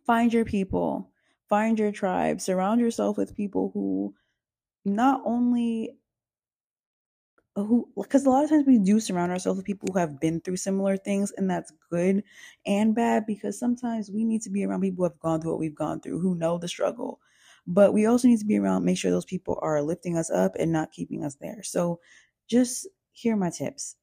find 0.06 0.34
your 0.34 0.46
people, 0.46 1.12
find 1.48 1.78
your 1.78 1.92
tribe, 1.92 2.42
surround 2.42 2.82
yourself 2.82 3.18
with 3.18 3.36
people 3.36 3.72
who 3.74 4.14
not 4.86 5.22
only 5.26 5.98
who 7.56 7.92
because 7.96 8.26
a 8.26 8.30
lot 8.30 8.44
of 8.44 8.50
times 8.50 8.66
we 8.66 8.80
do 8.80 9.00
surround 9.00 9.32
ourselves 9.32 9.58
with 9.58 9.66
people 9.66 9.90
who 9.92 10.00
have 10.00 10.20
been 10.20 10.40
through 10.40 10.56
similar 10.56 10.96
things 10.96 11.32
and 11.32 11.50
that's 11.50 11.72
good 11.90 12.24
and 12.66 12.96
bad 12.96 13.26
because 13.26 13.60
sometimes 13.60 14.10
we 14.12 14.24
need 14.24 14.42
to 14.42 14.50
be 14.50 14.64
around 14.64 14.82
people 14.82 15.04
who 15.04 15.10
have 15.12 15.20
gone 15.20 15.42
through 15.42 15.52
what 15.52 15.60
we've 15.60 15.76
gone 15.76 16.00
through 16.00 16.20
who 16.20 16.36
know 16.36 16.58
the 16.58 16.68
struggle 16.68 17.20
but 17.68 17.94
we 17.94 18.06
also 18.06 18.28
need 18.28 18.40
to 18.40 18.46
be 18.46 18.58
around 18.58 18.86
make 18.86 18.98
sure 18.98 19.12
those 19.12 19.26
people 19.26 19.60
are 19.62 19.82
lifting 19.82 20.18
us 20.18 20.30
up 20.30 20.54
and 20.58 20.72
not 20.72 20.92
keeping 20.92 21.24
us 21.24 21.36
there. 21.36 21.62
So 21.62 22.00
just 22.48 22.88
hear 23.12 23.36
my 23.36 23.50
tips 23.50 23.96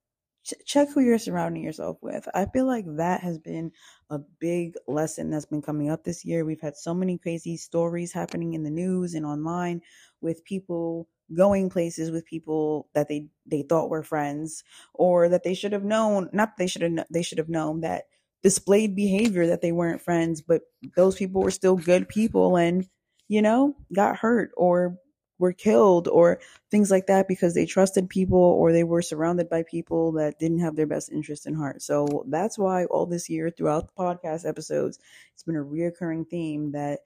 check 0.65 0.89
who 0.91 1.01
you're 1.01 1.19
surrounding 1.19 1.63
yourself 1.63 1.99
with. 2.03 2.29
I 2.35 2.47
feel 2.47 2.67
like 2.67 2.85
that 2.97 3.21
has 3.23 3.39
been 3.39 3.73
a 4.11 4.19
big 4.19 4.75
lesson 4.87 5.31
that's 5.31 5.47
been 5.47 5.63
coming 5.63 5.91
up 5.91 6.05
this 6.05 6.25
year. 6.25 6.45
We've 6.45 6.61
had 6.61 6.77
so 6.77 6.95
many 6.95 7.19
crazy 7.19 7.57
stories 7.57 8.13
happening 8.13 8.55
in 8.55 8.63
the 8.63 8.71
news 8.71 9.15
and 9.15 9.27
online 9.27 9.83
with 10.21 10.45
people 10.45 11.09
going 11.35 11.69
places 11.69 12.11
with 12.11 12.25
people 12.25 12.89
that 12.95 13.09
they 13.09 13.27
they 13.47 13.63
thought 13.63 13.91
were 13.91 14.03
friends 14.03 14.63
or 14.95 15.29
that 15.29 15.43
they 15.43 15.55
should 15.55 15.73
have 15.73 15.85
known 15.85 16.31
not 16.33 16.57
they 16.57 16.69
should 16.69 16.83
have 16.83 17.07
they 17.11 17.23
should 17.23 17.39
have 17.39 17.49
known 17.49 17.81
that 17.81 18.05
displayed 18.45 18.95
behavior 18.95 19.47
that 19.47 19.61
they 19.61 19.73
weren't 19.73 20.01
friends 20.01 20.41
but 20.41 20.63
those 20.95 21.17
people 21.17 21.43
were 21.43 21.51
still 21.51 21.77
good 21.77 22.09
people 22.09 22.57
and 22.57 22.89
you 23.27 23.43
know 23.43 23.75
got 23.93 24.17
hurt 24.17 24.53
or 24.57 24.97
were 25.39 25.53
killed 25.53 26.09
or 26.09 26.41
things 26.71 26.91
like 26.91 27.07
that 27.07 27.29
because 27.29 27.55
they 27.55 27.67
trusted 27.67 28.09
people 28.09 28.39
or 28.39 28.73
they 28.73 28.85
were 28.85 29.03
surrounded 29.03 29.49
by 29.49 29.63
people 29.63 30.13
that 30.13 30.39
didn't 30.39 30.61
have 30.61 30.77
their 30.77 30.87
best 30.87 31.13
interest 31.13 31.47
in 31.47 31.55
heart. 31.55 31.83
So 31.83 32.25
that's 32.29 32.59
why 32.59 32.87
all 32.87 33.07
this 33.07 33.29
year 33.29 33.51
throughout 33.51 33.89
the 33.89 34.03
podcast 34.03 34.49
episodes, 34.49 34.99
it's 35.35 35.43
been 35.43 35.57
a 35.57 35.65
reoccurring 35.65 36.29
theme 36.29 36.73
that 36.73 37.01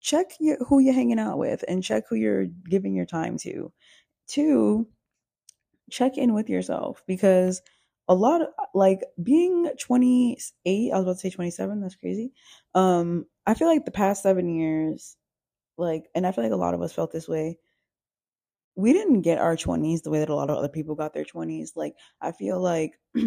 check 0.00 0.26
your, 0.38 0.58
who 0.66 0.78
you're 0.78 0.94
hanging 0.94 1.18
out 1.18 1.38
with 1.38 1.64
and 1.66 1.82
check 1.82 2.04
who 2.08 2.16
you're 2.16 2.46
giving 2.46 2.94
your 2.94 3.06
time 3.06 3.38
to. 3.38 3.72
Two, 4.28 4.86
check 5.90 6.16
in 6.16 6.34
with 6.34 6.48
yourself 6.48 7.02
because 7.06 7.62
a 8.06 8.14
lot 8.14 8.42
of 8.42 8.48
like 8.74 9.00
being 9.22 9.70
28, 9.78 10.92
I 10.92 10.96
was 10.96 11.02
about 11.02 11.12
to 11.12 11.18
say 11.18 11.30
27, 11.30 11.80
that's 11.80 11.96
crazy. 11.96 12.32
Um, 12.74 13.26
I 13.46 13.54
feel 13.54 13.68
like 13.68 13.84
the 13.84 13.90
past 13.90 14.22
seven 14.22 14.48
years, 14.48 15.16
like, 15.76 16.10
and 16.14 16.26
I 16.26 16.32
feel 16.32 16.44
like 16.44 16.52
a 16.52 16.56
lot 16.56 16.74
of 16.74 16.82
us 16.82 16.92
felt 16.92 17.12
this 17.12 17.28
way. 17.28 17.58
We 18.76 18.92
didn't 18.92 19.22
get 19.22 19.38
our 19.38 19.56
20s 19.56 20.02
the 20.02 20.10
way 20.10 20.18
that 20.18 20.28
a 20.28 20.34
lot 20.34 20.50
of 20.50 20.56
other 20.58 20.68
people 20.68 20.94
got 20.94 21.14
their 21.14 21.24
20s. 21.24 21.76
Like, 21.76 21.94
I 22.20 22.32
feel 22.32 22.60
like 22.60 22.98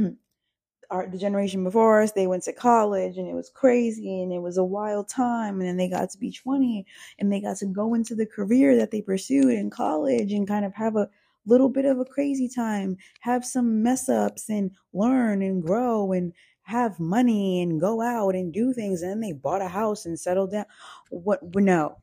our 0.89 1.08
the 1.08 1.18
generation 1.18 1.63
before 1.63 2.01
us, 2.01 2.12
they 2.12 2.27
went 2.27 2.44
to 2.44 2.54
college 2.54 3.18
and 3.18 3.27
it 3.27 3.34
was 3.34 3.50
crazy 3.50 4.22
and 4.22 4.32
it 4.32 4.39
was 4.39 4.58
a 4.58 4.63
wild 4.63 5.10
time. 5.10 5.60
And 5.60 5.68
then 5.68 5.77
they 5.77 5.89
got 5.89 6.10
to 6.12 6.18
be 6.18 6.32
20 6.32 6.86
and 7.20 7.32
they 7.32 7.42
got 7.42 7.58
to 7.58 7.66
go 7.66 7.94
into 7.94 8.16
the 8.16 8.25
career 8.25 8.75
that 8.77 8.92
they 8.92 9.01
pursued 9.01 9.54
in 9.54 9.70
college 9.70 10.32
and 10.32 10.48
kind 10.48 10.66
of 10.66 10.74
have 10.75 10.96
a 10.96 11.10
little 11.46 11.70
bit 11.70 11.86
of 11.86 12.00
a 12.00 12.06
crazy 12.06 12.50
time, 12.50 12.98
have 13.22 13.46
some 13.46 13.82
mess 13.84 14.10
ups 14.10 14.50
and 14.50 14.72
learn 14.94 15.42
and 15.42 15.63
grow 15.63 16.12
and 16.12 16.34
have 16.63 17.00
money 17.00 17.62
and 17.62 17.80
go 17.80 18.01
out 18.01 18.36
and 18.36 18.54
do 18.54 18.74
things. 18.74 19.01
And 19.01 19.12
then 19.12 19.22
they 19.22 19.34
bought 19.34 19.62
a 19.62 19.70
house 19.70 20.06
and 20.06 20.20
settled 20.20 20.51
down. 20.51 20.66
What? 21.10 21.39
No, 21.56 21.98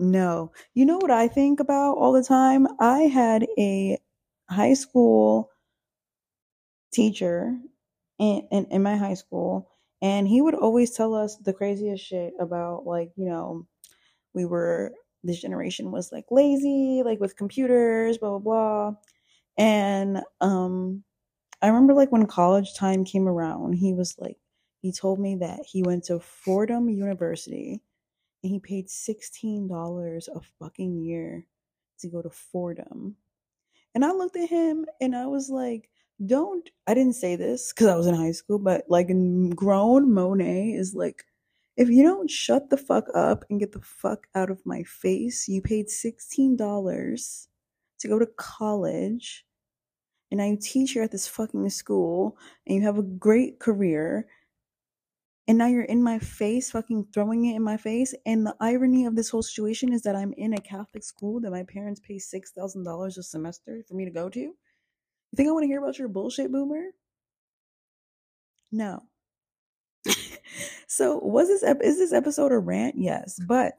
no. 0.00 0.52
You 0.74 0.86
know 0.86 0.98
what 0.98 1.10
I 1.10 1.28
think 1.28 1.60
about 1.60 1.94
all 1.98 2.12
the 2.12 2.24
time? 2.24 2.66
I 2.80 3.02
had 3.02 3.46
a 3.58 3.98
high 4.48 4.74
school 4.74 5.50
teacher 6.92 7.56
in, 8.18 8.46
in, 8.50 8.66
in 8.70 8.82
my 8.82 8.96
high 8.96 9.14
school, 9.14 9.70
and 10.02 10.26
he 10.26 10.40
would 10.40 10.54
always 10.54 10.92
tell 10.92 11.14
us 11.14 11.36
the 11.36 11.52
craziest 11.52 12.04
shit 12.04 12.32
about, 12.40 12.86
like, 12.86 13.12
you 13.16 13.26
know, 13.28 13.66
we 14.34 14.44
were, 14.44 14.92
this 15.22 15.40
generation 15.40 15.90
was 15.90 16.12
like 16.12 16.26
lazy, 16.30 17.02
like 17.04 17.20
with 17.20 17.36
computers, 17.36 18.18
blah, 18.18 18.38
blah, 18.38 18.38
blah. 18.38 18.92
And 19.58 20.22
um, 20.40 21.04
I 21.62 21.68
remember, 21.68 21.94
like, 21.94 22.12
when 22.12 22.26
college 22.26 22.74
time 22.74 23.04
came 23.04 23.28
around, 23.28 23.74
he 23.74 23.92
was 23.94 24.16
like, 24.18 24.38
he 24.82 24.92
told 24.92 25.20
me 25.20 25.36
that 25.36 25.60
he 25.66 25.82
went 25.82 26.04
to 26.04 26.20
Fordham 26.20 26.88
University 26.88 27.82
and 28.42 28.52
he 28.52 28.58
paid 28.58 28.88
$16 28.88 30.28
a 30.28 30.40
fucking 30.58 30.98
year 31.02 31.46
to 32.00 32.08
go 32.08 32.22
to 32.22 32.30
Fordham. 32.30 33.16
And 33.94 34.04
I 34.04 34.12
looked 34.12 34.36
at 34.36 34.48
him 34.48 34.86
and 35.00 35.14
I 35.14 35.26
was 35.26 35.50
like, 35.50 35.90
don't, 36.24 36.68
I 36.86 36.94
didn't 36.94 37.14
say 37.14 37.36
this 37.36 37.72
because 37.72 37.88
I 37.88 37.96
was 37.96 38.06
in 38.06 38.14
high 38.14 38.32
school, 38.32 38.58
but 38.58 38.84
like 38.88 39.08
grown 39.54 40.12
Monet 40.12 40.72
is 40.72 40.94
like, 40.94 41.24
if 41.76 41.88
you 41.88 42.02
don't 42.02 42.30
shut 42.30 42.68
the 42.70 42.76
fuck 42.76 43.06
up 43.14 43.44
and 43.48 43.58
get 43.58 43.72
the 43.72 43.80
fuck 43.80 44.26
out 44.34 44.50
of 44.50 44.64
my 44.66 44.82
face, 44.82 45.48
you 45.48 45.62
paid 45.62 45.88
$16 45.88 47.46
to 48.00 48.08
go 48.08 48.18
to 48.18 48.26
college 48.36 49.44
and 50.30 50.38
now 50.38 50.44
you 50.44 50.56
teach 50.56 50.92
here 50.92 51.02
at 51.02 51.10
this 51.10 51.26
fucking 51.26 51.68
school 51.70 52.36
and 52.66 52.76
you 52.76 52.82
have 52.82 52.98
a 52.98 53.02
great 53.02 53.58
career 53.58 54.26
and 55.48 55.58
now 55.58 55.66
you're 55.66 55.82
in 55.82 56.02
my 56.02 56.18
face, 56.18 56.70
fucking 56.70 57.08
throwing 57.12 57.46
it 57.46 57.56
in 57.56 57.62
my 57.62 57.76
face. 57.76 58.14
And 58.26 58.46
the 58.46 58.54
irony 58.60 59.06
of 59.06 59.16
this 59.16 59.30
whole 59.30 59.42
situation 59.42 59.92
is 59.92 60.02
that 60.02 60.14
I'm 60.14 60.32
in 60.36 60.52
a 60.52 60.60
Catholic 60.60 61.02
school 61.02 61.40
that 61.40 61.50
my 61.50 61.64
parents 61.64 62.00
pay 62.00 62.16
$6,000 62.16 63.18
a 63.18 63.22
semester 63.22 63.82
for 63.88 63.94
me 63.94 64.04
to 64.04 64.10
go 64.10 64.28
to. 64.28 64.40
You 64.40 65.36
think 65.36 65.48
I 65.48 65.52
want 65.52 65.64
to 65.64 65.68
hear 65.68 65.82
about 65.82 65.98
your 65.98 66.08
bullshit, 66.08 66.52
boomer? 66.52 66.90
No. 68.72 69.00
so, 70.86 71.18
was 71.18 71.48
this 71.48 71.62
ep- 71.62 71.82
is 71.82 71.98
this 71.98 72.12
episode 72.12 72.52
a 72.52 72.58
rant? 72.58 72.94
Yes, 72.96 73.38
but 73.46 73.74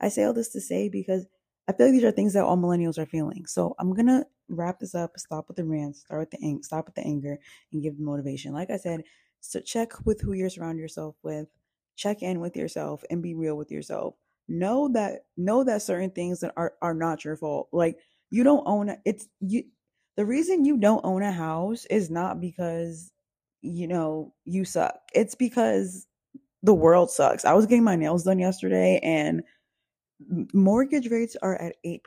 I 0.00 0.08
say 0.08 0.24
all 0.24 0.32
this 0.32 0.50
to 0.50 0.60
say 0.60 0.88
because 0.88 1.26
I 1.68 1.72
feel 1.72 1.86
like 1.86 1.94
these 1.94 2.04
are 2.04 2.12
things 2.12 2.34
that 2.34 2.44
all 2.44 2.56
millennials 2.56 2.98
are 2.98 3.06
feeling. 3.06 3.46
So 3.46 3.74
I'm 3.78 3.94
gonna 3.94 4.24
wrap 4.48 4.80
this 4.80 4.94
up. 4.94 5.18
Stop 5.18 5.48
with 5.48 5.56
the 5.56 5.64
rant. 5.64 5.96
Start 5.96 6.20
with 6.20 6.30
the 6.30 6.46
ang- 6.46 6.62
stop 6.62 6.86
with 6.86 6.94
the 6.94 7.04
anger, 7.06 7.38
and 7.72 7.82
give 7.82 7.96
the 7.96 8.04
motivation. 8.04 8.52
Like 8.52 8.70
I 8.70 8.76
said, 8.76 9.02
so 9.46 9.60
check 9.60 10.06
with 10.06 10.20
who 10.20 10.32
you 10.32 10.48
surround 10.48 10.78
yourself 10.78 11.16
with. 11.22 11.48
Check 11.96 12.22
in 12.22 12.40
with 12.40 12.56
yourself 12.56 13.04
and 13.10 13.22
be 13.22 13.34
real 13.34 13.56
with 13.56 13.70
yourself. 13.70 14.14
know 14.48 14.88
that 14.88 15.26
know 15.36 15.64
that 15.64 15.82
certain 15.82 16.10
things 16.10 16.40
that 16.40 16.52
are 16.56 16.74
are 16.82 16.94
not 16.94 17.24
your 17.24 17.36
fault. 17.36 17.68
Like 17.72 17.98
you 18.30 18.42
don't 18.42 18.64
own 18.66 18.88
it. 18.88 19.00
It's 19.04 19.28
you 19.40 19.64
the 20.16 20.24
reason 20.24 20.64
you 20.64 20.78
don't 20.78 21.04
own 21.04 21.22
a 21.22 21.32
house 21.32 21.84
is 21.86 22.10
not 22.10 22.40
because 22.40 23.12
you 23.62 23.86
know 23.86 24.34
you 24.44 24.64
suck. 24.64 24.96
It's 25.14 25.34
because 25.34 26.06
the 26.62 26.74
world 26.74 27.10
sucks. 27.10 27.44
I 27.44 27.52
was 27.52 27.66
getting 27.66 27.84
my 27.84 27.96
nails 27.96 28.24
done 28.24 28.38
yesterday 28.38 28.98
and 29.02 29.42
mortgage 30.54 31.10
rates 31.10 31.36
are 31.42 31.56
at 31.56 31.76
8%. 31.84 32.00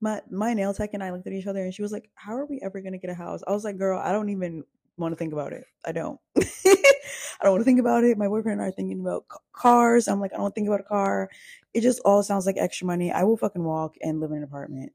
My 0.00 0.20
my 0.30 0.52
nail 0.54 0.74
tech 0.74 0.94
and 0.94 1.02
I 1.04 1.12
looked 1.12 1.28
at 1.28 1.32
each 1.32 1.46
other 1.46 1.62
and 1.64 1.72
she 1.72 1.82
was 1.82 1.92
like, 1.92 2.10
"How 2.14 2.36
are 2.36 2.46
we 2.46 2.60
ever 2.60 2.80
going 2.80 2.92
to 2.92 2.98
get 2.98 3.10
a 3.10 3.14
house?" 3.14 3.40
I 3.46 3.52
was 3.52 3.64
like, 3.64 3.78
"Girl, 3.78 4.00
I 4.00 4.12
don't 4.12 4.30
even 4.30 4.64
want 4.96 5.12
to 5.12 5.16
think 5.16 5.32
about 5.32 5.52
it. 5.52 5.64
I 5.84 5.92
don't. 5.92 6.20
I 6.36 7.44
don't 7.46 7.52
want 7.52 7.62
to 7.62 7.64
think 7.64 7.80
about 7.80 8.04
it. 8.04 8.18
My 8.18 8.28
boyfriend 8.28 8.60
and 8.60 8.62
I 8.62 8.68
are 8.68 8.72
thinking 8.72 9.00
about 9.00 9.24
cars. 9.52 10.06
I'm 10.06 10.20
like, 10.20 10.32
I 10.32 10.36
don't 10.36 10.54
think 10.54 10.68
about 10.68 10.80
a 10.80 10.84
car. 10.84 11.28
It 11.74 11.80
just 11.80 12.00
all 12.04 12.22
sounds 12.22 12.46
like 12.46 12.56
extra 12.58 12.86
money. 12.86 13.10
I 13.10 13.24
will 13.24 13.36
fucking 13.36 13.64
walk 13.64 13.96
and 14.00 14.20
live 14.20 14.30
in 14.30 14.38
an 14.38 14.44
apartment 14.44 14.92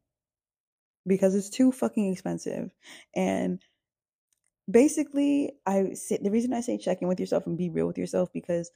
because 1.06 1.36
it's 1.36 1.50
too 1.50 1.72
fucking 1.72 2.12
expensive. 2.12 2.72
And 3.16 3.62
basically, 4.70 5.54
I 5.66 5.94
say 5.94 6.20
the 6.22 6.32
reason 6.32 6.54
I 6.54 6.62
say 6.62 6.78
check 6.78 7.02
in 7.02 7.08
with 7.08 7.20
yourself 7.20 7.48
and 7.48 7.58
be 7.58 7.70
real 7.70 7.88
with 7.88 7.98
yourself 7.98 8.30
because 8.34 8.72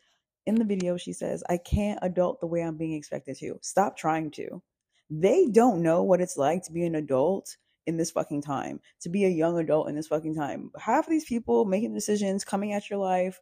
in 0.45 0.55
the 0.55 0.65
video 0.65 0.97
she 0.97 1.13
says, 1.13 1.43
I 1.49 1.57
can't 1.57 1.99
adult 2.01 2.39
the 2.39 2.47
way 2.47 2.61
I'm 2.61 2.77
being 2.77 2.93
expected 2.93 3.37
to. 3.37 3.59
Stop 3.61 3.97
trying 3.97 4.31
to. 4.31 4.61
They 5.09 5.47
don't 5.47 5.81
know 5.81 6.03
what 6.03 6.21
it's 6.21 6.37
like 6.37 6.63
to 6.63 6.71
be 6.71 6.85
an 6.85 6.95
adult 6.95 7.57
in 7.87 7.97
this 7.97 8.11
fucking 8.11 8.41
time, 8.41 8.79
to 9.01 9.09
be 9.09 9.25
a 9.25 9.29
young 9.29 9.57
adult 9.57 9.89
in 9.89 9.95
this 9.95 10.07
fucking 10.07 10.35
time. 10.35 10.71
Half 10.79 11.07
of 11.07 11.11
these 11.11 11.25
people 11.25 11.65
making 11.65 11.93
decisions, 11.93 12.43
coming 12.43 12.73
at 12.73 12.89
your 12.89 12.99
life, 12.99 13.39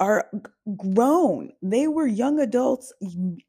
are 0.00 0.28
grown. 0.76 1.52
They 1.62 1.86
were 1.86 2.06
young 2.06 2.40
adults 2.40 2.92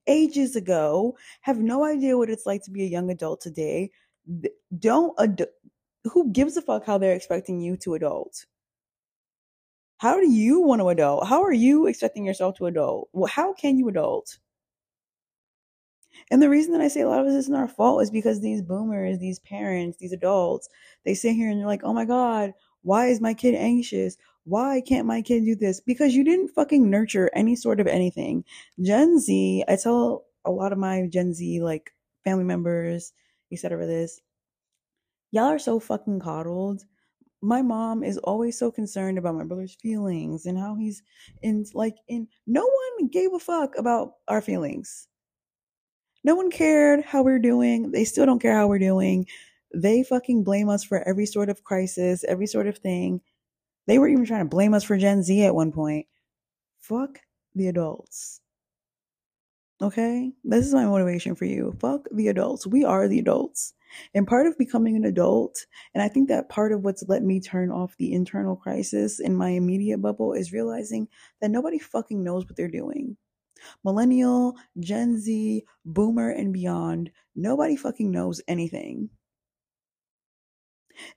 ages 0.07 0.55
ago, 0.55 1.17
have 1.41 1.57
no 1.57 1.83
idea 1.83 2.17
what 2.17 2.29
it's 2.29 2.45
like 2.45 2.63
to 2.63 2.71
be 2.71 2.83
a 2.83 2.87
young 2.87 3.09
adult 3.09 3.41
today. 3.41 3.91
Don't, 4.77 5.19
ad- 5.19 5.47
who 6.03 6.31
gives 6.31 6.55
a 6.55 6.61
fuck 6.61 6.85
how 6.85 6.97
they're 6.97 7.15
expecting 7.15 7.59
you 7.59 7.77
to 7.77 7.95
adult? 7.95 8.45
How 9.97 10.19
do 10.19 10.29
you 10.29 10.59
want 10.59 10.81
to 10.81 10.89
adult? 10.89 11.27
How 11.27 11.41
are 11.41 11.53
you 11.53 11.87
expecting 11.87 12.25
yourself 12.25 12.57
to 12.57 12.67
adult? 12.67 13.09
Well, 13.13 13.27
how 13.27 13.53
can 13.53 13.77
you 13.77 13.87
adult? 13.89 14.37
And 16.31 16.41
the 16.41 16.49
reason 16.49 16.71
that 16.73 16.81
I 16.81 16.87
say 16.87 17.01
a 17.01 17.07
lot 17.07 17.19
of 17.19 17.27
this 17.27 17.35
isn't 17.35 17.55
our 17.55 17.67
fault 17.67 18.01
is 18.01 18.09
because 18.09 18.41
these 18.41 18.61
boomers, 18.61 19.19
these 19.19 19.39
parents, 19.39 19.97
these 19.97 20.13
adults, 20.13 20.69
they 21.03 21.13
sit 21.13 21.35
here 21.35 21.49
and 21.49 21.59
they're 21.59 21.67
like, 21.67 21.83
oh 21.83 21.93
my 21.93 22.05
God, 22.05 22.53
why 22.81 23.07
is 23.07 23.21
my 23.21 23.33
kid 23.33 23.53
anxious? 23.53 24.17
Why 24.43 24.81
can't 24.81 25.07
my 25.07 25.21
kid 25.21 25.45
do 25.45 25.55
this? 25.55 25.79
Because 25.79 26.15
you 26.15 26.23
didn't 26.23 26.49
fucking 26.49 26.89
nurture 26.89 27.29
any 27.33 27.55
sort 27.55 27.79
of 27.79 27.87
anything. 27.87 28.43
Gen 28.81 29.19
Z, 29.19 29.63
I 29.67 29.75
tell 29.75 30.25
a 30.45 30.51
lot 30.51 30.71
of 30.71 30.79
my 30.79 31.07
Gen 31.07 31.33
Z, 31.33 31.61
like 31.61 31.91
family 32.23 32.43
members, 32.43 33.13
etc. 33.51 33.85
This, 33.85 34.21
y'all 35.31 35.45
are 35.45 35.59
so 35.59 35.79
fucking 35.79 36.19
coddled. 36.21 36.83
My 37.41 37.61
mom 37.61 38.03
is 38.03 38.17
always 38.19 38.57
so 38.57 38.71
concerned 38.71 39.19
about 39.19 39.35
my 39.35 39.43
brother's 39.43 39.75
feelings 39.75 40.47
and 40.47 40.57
how 40.57 40.75
he's 40.75 41.03
in, 41.43 41.65
like, 41.75 41.97
in, 42.07 42.27
no 42.47 42.63
one 42.63 43.07
gave 43.09 43.33
a 43.33 43.39
fuck 43.39 43.77
about 43.77 44.13
our 44.27 44.41
feelings 44.41 45.07
no 46.25 46.33
one 46.33 46.49
cared 46.49 47.05
how 47.05 47.21
we're 47.21 47.37
doing. 47.37 47.91
They 47.91 48.03
still 48.03 48.25
don't 48.25 48.41
care 48.41 48.55
how 48.55 48.67
we're 48.67 48.79
doing. 48.79 49.27
They 49.75 50.01
fucking 50.01 50.43
blame 50.43 50.69
us 50.69 50.83
for 50.83 51.07
every 51.07 51.27
sort 51.27 51.49
of 51.49 51.63
crisis, 51.63 52.23
every 52.27 52.47
sort 52.47 52.65
of 52.65 52.79
thing. 52.79 53.21
They 53.85 53.99
were 53.99 54.07
even 54.07 54.25
trying 54.25 54.41
to 54.41 54.49
blame 54.49 54.73
us 54.73 54.83
for 54.83 54.97
Gen 54.97 55.21
Z 55.21 55.45
at 55.45 55.53
one 55.53 55.71
point. 55.71 56.07
Fuck 56.79 57.19
the 57.53 57.67
adults. 57.67 58.41
Okay? 59.79 60.31
This 60.43 60.65
is 60.65 60.73
my 60.73 60.85
motivation 60.85 61.35
for 61.35 61.45
you. 61.45 61.75
Fuck 61.79 62.07
the 62.11 62.29
adults. 62.29 62.65
We 62.65 62.83
are 62.83 63.07
the 63.07 63.19
adults. 63.19 63.73
And 64.15 64.25
part 64.25 64.47
of 64.47 64.57
becoming 64.57 64.95
an 64.95 65.05
adult, 65.05 65.67
and 65.93 66.01
I 66.01 66.07
think 66.07 66.29
that 66.29 66.49
part 66.49 66.71
of 66.71 66.83
what's 66.83 67.03
let 67.07 67.21
me 67.21 67.39
turn 67.39 67.69
off 67.69 67.95
the 67.97 68.11
internal 68.13 68.55
crisis 68.55 69.19
in 69.19 69.35
my 69.35 69.49
immediate 69.49 70.01
bubble 70.01 70.33
is 70.33 70.51
realizing 70.51 71.07
that 71.39 71.51
nobody 71.51 71.77
fucking 71.77 72.23
knows 72.23 72.47
what 72.47 72.55
they're 72.55 72.67
doing 72.67 73.15
millennial, 73.83 74.55
Gen 74.79 75.19
Z, 75.19 75.63
boomer, 75.85 76.29
and 76.29 76.53
beyond, 76.53 77.11
nobody 77.35 77.75
fucking 77.75 78.11
knows 78.11 78.41
anything. 78.47 79.09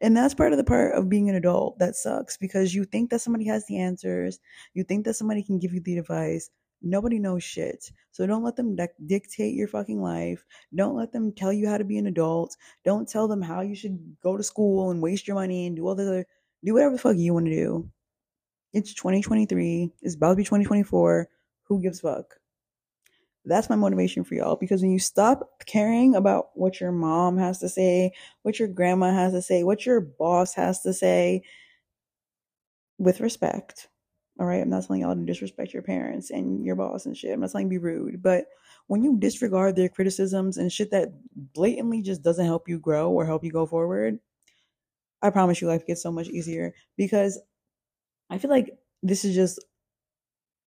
And 0.00 0.16
that's 0.16 0.34
part 0.34 0.52
of 0.52 0.58
the 0.58 0.64
part 0.64 0.94
of 0.94 1.08
being 1.08 1.28
an 1.28 1.36
adult 1.36 1.78
that 1.78 1.96
sucks 1.96 2.36
because 2.36 2.74
you 2.74 2.84
think 2.84 3.10
that 3.10 3.20
somebody 3.20 3.46
has 3.46 3.66
the 3.66 3.78
answers, 3.78 4.40
you 4.74 4.82
think 4.84 5.04
that 5.04 5.14
somebody 5.14 5.42
can 5.42 5.58
give 5.58 5.72
you 5.72 5.80
the 5.80 5.98
advice. 5.98 6.50
Nobody 6.80 7.18
knows 7.18 7.42
shit. 7.42 7.90
So 8.12 8.26
don't 8.26 8.44
let 8.44 8.54
them 8.56 8.76
dictate 9.06 9.54
your 9.54 9.66
fucking 9.66 10.00
life. 10.00 10.44
Don't 10.74 10.96
let 10.96 11.12
them 11.12 11.32
tell 11.32 11.52
you 11.52 11.68
how 11.68 11.76
to 11.76 11.84
be 11.84 11.98
an 11.98 12.06
adult. 12.06 12.56
Don't 12.84 13.08
tell 13.08 13.26
them 13.26 13.42
how 13.42 13.62
you 13.62 13.74
should 13.74 14.16
go 14.22 14.36
to 14.36 14.42
school 14.44 14.90
and 14.90 15.02
waste 15.02 15.26
your 15.26 15.34
money 15.34 15.66
and 15.66 15.76
do 15.76 15.86
all 15.86 15.96
the 15.96 16.04
other, 16.04 16.26
do 16.64 16.74
whatever 16.74 16.94
the 16.94 17.00
fuck 17.00 17.16
you 17.16 17.34
want 17.34 17.46
to 17.46 17.54
do. 17.54 17.90
It's 18.72 18.94
2023. 18.94 19.90
It's 20.02 20.14
about 20.14 20.30
to 20.30 20.36
be 20.36 20.44
2024. 20.44 21.28
Who 21.68 21.80
gives 21.82 22.00
fuck? 22.00 22.34
That's 23.44 23.70
my 23.70 23.76
motivation 23.76 24.24
for 24.24 24.34
y'all 24.34 24.56
because 24.56 24.82
when 24.82 24.90
you 24.90 24.98
stop 24.98 25.48
caring 25.66 26.14
about 26.14 26.48
what 26.54 26.80
your 26.80 26.92
mom 26.92 27.38
has 27.38 27.58
to 27.60 27.68
say, 27.68 28.12
what 28.42 28.58
your 28.58 28.68
grandma 28.68 29.12
has 29.12 29.32
to 29.32 29.42
say, 29.42 29.62
what 29.62 29.86
your 29.86 30.00
boss 30.00 30.54
has 30.54 30.82
to 30.82 30.92
say, 30.92 31.42
with 32.98 33.20
respect, 33.20 33.88
all 34.38 34.46
right, 34.46 34.60
I'm 34.60 34.68
not 34.70 34.86
telling 34.86 35.02
y'all 35.02 35.14
to 35.14 35.24
disrespect 35.24 35.72
your 35.72 35.82
parents 35.82 36.30
and 36.30 36.64
your 36.64 36.76
boss 36.76 37.06
and 37.06 37.16
shit. 37.16 37.32
I'm 37.32 37.40
not 37.40 37.50
telling 37.50 37.68
be 37.68 37.78
rude, 37.78 38.22
but 38.22 38.46
when 38.86 39.02
you 39.02 39.16
disregard 39.18 39.76
their 39.76 39.88
criticisms 39.88 40.56
and 40.56 40.72
shit 40.72 40.90
that 40.90 41.08
blatantly 41.54 42.02
just 42.02 42.22
doesn't 42.22 42.46
help 42.46 42.68
you 42.68 42.78
grow 42.78 43.10
or 43.10 43.24
help 43.24 43.44
you 43.44 43.50
go 43.50 43.66
forward, 43.66 44.18
I 45.22 45.30
promise 45.30 45.60
you 45.60 45.68
life 45.68 45.86
gets 45.86 46.02
so 46.02 46.12
much 46.12 46.28
easier 46.28 46.74
because 46.96 47.40
I 48.30 48.38
feel 48.38 48.50
like 48.50 48.70
this 49.02 49.24
is 49.24 49.34
just 49.34 49.64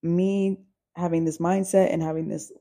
me 0.04 0.58
having 0.96 1.26
this 1.26 1.40
mindset 1.40 1.94
and 1.94 2.04
having 2.04 2.28
this 2.30 2.52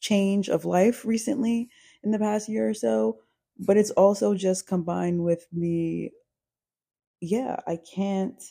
change 0.00 0.48
of 0.48 0.64
life 0.64 1.04
recently 1.04 1.68
in 2.02 2.10
the 2.10 2.18
past 2.18 2.48
year 2.48 2.68
or 2.68 2.74
so 2.74 3.18
but 3.58 3.76
it's 3.76 3.90
also 3.92 4.34
just 4.34 4.66
combined 4.66 5.22
with 5.22 5.46
the 5.52 6.10
yeah 7.20 7.56
i 7.66 7.76
can't 7.94 8.42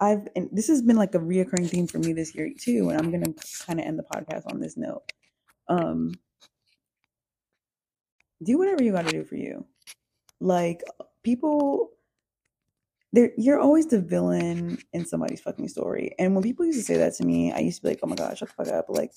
i've 0.00 0.28
and 0.36 0.48
this 0.52 0.68
has 0.68 0.82
been 0.82 0.96
like 0.96 1.14
a 1.14 1.18
reoccurring 1.18 1.68
theme 1.68 1.86
for 1.86 1.98
me 1.98 2.12
this 2.12 2.34
year 2.34 2.50
too 2.58 2.90
and 2.90 2.98
i'm 3.00 3.10
gonna 3.10 3.32
kind 3.66 3.80
of 3.80 3.86
end 3.86 3.98
the 3.98 4.04
podcast 4.04 4.44
on 4.52 4.60
this 4.60 4.76
note. 4.76 5.12
Um 5.68 6.14
do 8.42 8.58
whatever 8.58 8.82
you 8.82 8.92
gotta 8.92 9.10
do 9.10 9.24
for 9.24 9.36
you. 9.36 9.66
Like 10.40 10.82
people 11.24 11.90
they're, 13.12 13.32
you're 13.36 13.60
always 13.60 13.86
the 13.86 14.00
villain 14.00 14.78
in 14.92 15.06
somebody's 15.06 15.40
fucking 15.40 15.68
story. 15.68 16.14
And 16.18 16.34
when 16.34 16.42
people 16.42 16.66
used 16.66 16.78
to 16.78 16.84
say 16.84 16.96
that 16.98 17.14
to 17.14 17.24
me, 17.24 17.52
I 17.52 17.58
used 17.58 17.78
to 17.78 17.82
be 17.82 17.88
like, 17.90 18.00
oh 18.02 18.06
my 18.06 18.16
gosh, 18.16 18.38
shut 18.38 18.48
the 18.48 18.64
fuck 18.64 18.74
up. 18.74 18.86
But 18.88 18.96
like, 18.96 19.12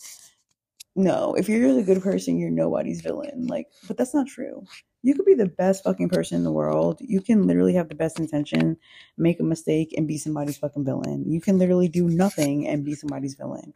no, 0.95 1.33
if 1.35 1.47
you're 1.47 1.79
a 1.79 1.83
good 1.83 2.01
person, 2.01 2.37
you're 2.37 2.49
nobody's 2.49 3.01
villain. 3.01 3.47
Like, 3.47 3.67
but 3.87 3.97
that's 3.97 4.13
not 4.13 4.27
true. 4.27 4.63
You 5.03 5.15
could 5.15 5.25
be 5.25 5.33
the 5.33 5.47
best 5.47 5.83
fucking 5.83 6.09
person 6.09 6.37
in 6.37 6.43
the 6.43 6.51
world. 6.51 6.99
You 7.01 7.21
can 7.21 7.47
literally 7.47 7.73
have 7.73 7.89
the 7.89 7.95
best 7.95 8.19
intention, 8.19 8.77
make 9.17 9.39
a 9.39 9.43
mistake, 9.43 9.93
and 9.97 10.07
be 10.07 10.17
somebody's 10.17 10.57
fucking 10.57 10.85
villain. 10.85 11.29
You 11.29 11.41
can 11.41 11.57
literally 11.57 11.87
do 11.87 12.07
nothing 12.07 12.67
and 12.67 12.85
be 12.85 12.93
somebody's 12.93 13.35
villain. 13.35 13.73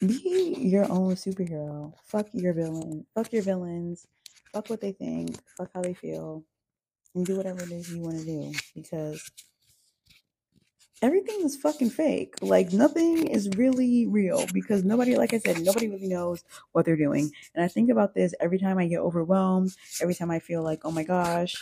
Be 0.00 0.56
your 0.58 0.90
own 0.90 1.14
superhero. 1.14 1.94
Fuck 2.04 2.28
your 2.32 2.52
villain. 2.52 3.06
Fuck 3.14 3.32
your 3.32 3.42
villains. 3.42 4.06
Fuck 4.52 4.68
what 4.68 4.80
they 4.80 4.92
think. 4.92 5.38
Fuck 5.56 5.70
how 5.74 5.80
they 5.80 5.94
feel. 5.94 6.44
And 7.14 7.26
do 7.26 7.36
whatever 7.36 7.62
it 7.62 7.70
is 7.70 7.92
you 7.92 8.00
want 8.00 8.18
to 8.18 8.24
do. 8.24 8.52
Because 8.74 9.30
everything 11.02 11.40
is 11.42 11.56
fucking 11.56 11.90
fake. 11.90 12.36
Like 12.40 12.72
nothing 12.72 13.26
is 13.26 13.50
really 13.56 14.06
real 14.06 14.46
because 14.54 14.84
nobody, 14.84 15.16
like 15.16 15.34
I 15.34 15.38
said, 15.38 15.60
nobody 15.60 15.88
really 15.88 16.08
knows 16.08 16.44
what 16.70 16.86
they're 16.86 16.96
doing. 16.96 17.30
And 17.54 17.64
I 17.64 17.68
think 17.68 17.90
about 17.90 18.14
this 18.14 18.34
every 18.40 18.58
time 18.58 18.78
I 18.78 18.86
get 18.86 19.00
overwhelmed, 19.00 19.72
every 20.00 20.14
time 20.14 20.30
I 20.30 20.38
feel 20.38 20.62
like, 20.62 20.82
oh 20.84 20.92
my 20.92 21.02
gosh, 21.02 21.56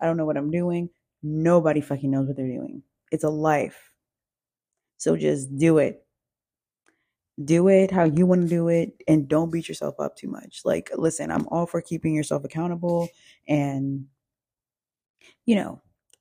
I 0.00 0.06
don't 0.06 0.16
know 0.16 0.24
what 0.24 0.36
I'm 0.36 0.50
doing. 0.50 0.88
Nobody 1.22 1.80
fucking 1.80 2.10
knows 2.10 2.26
what 2.26 2.36
they're 2.36 2.46
doing. 2.46 2.82
It's 3.12 3.24
a 3.24 3.28
life. 3.30 3.92
So 4.96 5.16
just 5.16 5.56
do 5.56 5.78
it. 5.78 6.02
Do 7.42 7.68
it 7.68 7.90
how 7.90 8.04
you 8.04 8.24
want 8.24 8.42
to 8.42 8.48
do 8.48 8.68
it 8.68 9.02
and 9.06 9.28
don't 9.28 9.50
beat 9.50 9.68
yourself 9.68 10.00
up 10.00 10.16
too 10.16 10.28
much. 10.28 10.62
Like, 10.64 10.90
listen, 10.96 11.30
I'm 11.30 11.46
all 11.48 11.66
for 11.66 11.82
keeping 11.82 12.14
yourself 12.14 12.44
accountable 12.44 13.10
and, 13.46 14.06
you 15.44 15.54
know, 15.54 15.80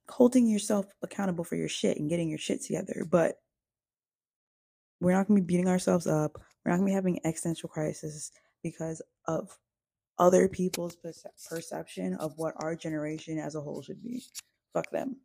holding 0.10 0.48
yourself 0.48 0.86
accountable 1.02 1.44
for 1.44 1.56
your 1.56 1.70
shit 1.70 1.98
and 1.98 2.10
getting 2.10 2.30
your 2.30 2.38
shit 2.38 2.62
together. 2.62 3.06
But 3.10 3.40
we're 5.00 5.12
not 5.12 5.28
going 5.28 5.40
to 5.40 5.46
be 5.46 5.54
beating 5.54 5.68
ourselves 5.68 6.08
up. 6.08 6.40
We're 6.64 6.72
not 6.72 6.78
going 6.78 6.88
to 6.88 6.92
be 6.92 6.96
having 6.96 7.20
existential 7.26 7.70
crisis 7.70 8.32
because 8.64 9.02
of 9.28 9.58
other 10.18 10.48
people's 10.48 10.96
perce- 10.96 11.26
perception 11.50 12.16
of 12.16 12.34
what 12.38 12.54
our 12.58 12.76
generation 12.76 13.38
as 13.38 13.56
a 13.56 13.62
whole 13.62 13.82
should 13.82 14.02
be. 14.02 14.24
Fuck 14.74 14.90
them. 14.92 15.18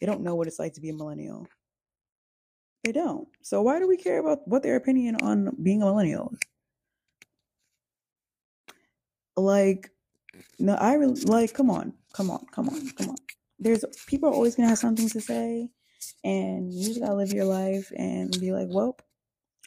They 0.00 0.06
don't 0.06 0.22
know 0.22 0.34
what 0.34 0.46
it's 0.46 0.58
like 0.58 0.74
to 0.74 0.80
be 0.80 0.90
a 0.90 0.94
millennial. 0.94 1.46
They 2.84 2.92
don't. 2.92 3.28
So 3.42 3.62
why 3.62 3.78
do 3.78 3.88
we 3.88 3.96
care 3.96 4.18
about 4.18 4.46
what 4.46 4.62
their 4.62 4.76
opinion 4.76 5.16
on 5.16 5.56
being 5.62 5.82
a 5.82 5.86
millennial? 5.86 6.32
Like, 9.36 9.90
no, 10.58 10.74
I 10.74 10.94
really 10.94 11.20
like. 11.22 11.54
Come 11.54 11.70
on, 11.70 11.94
come 12.12 12.30
on, 12.30 12.46
come 12.52 12.68
on, 12.68 12.90
come 12.90 13.10
on. 13.10 13.16
There's 13.58 13.84
people 14.06 14.30
are 14.30 14.34
always 14.34 14.56
gonna 14.56 14.68
have 14.68 14.78
something 14.78 15.08
to 15.10 15.20
say, 15.20 15.70
and 16.24 16.72
you 16.72 16.88
just 16.88 17.00
gotta 17.00 17.14
live 17.14 17.32
your 17.32 17.46
life 17.46 17.92
and 17.96 18.30
be 18.40 18.52
like, 18.52 18.68
well, 18.70 18.96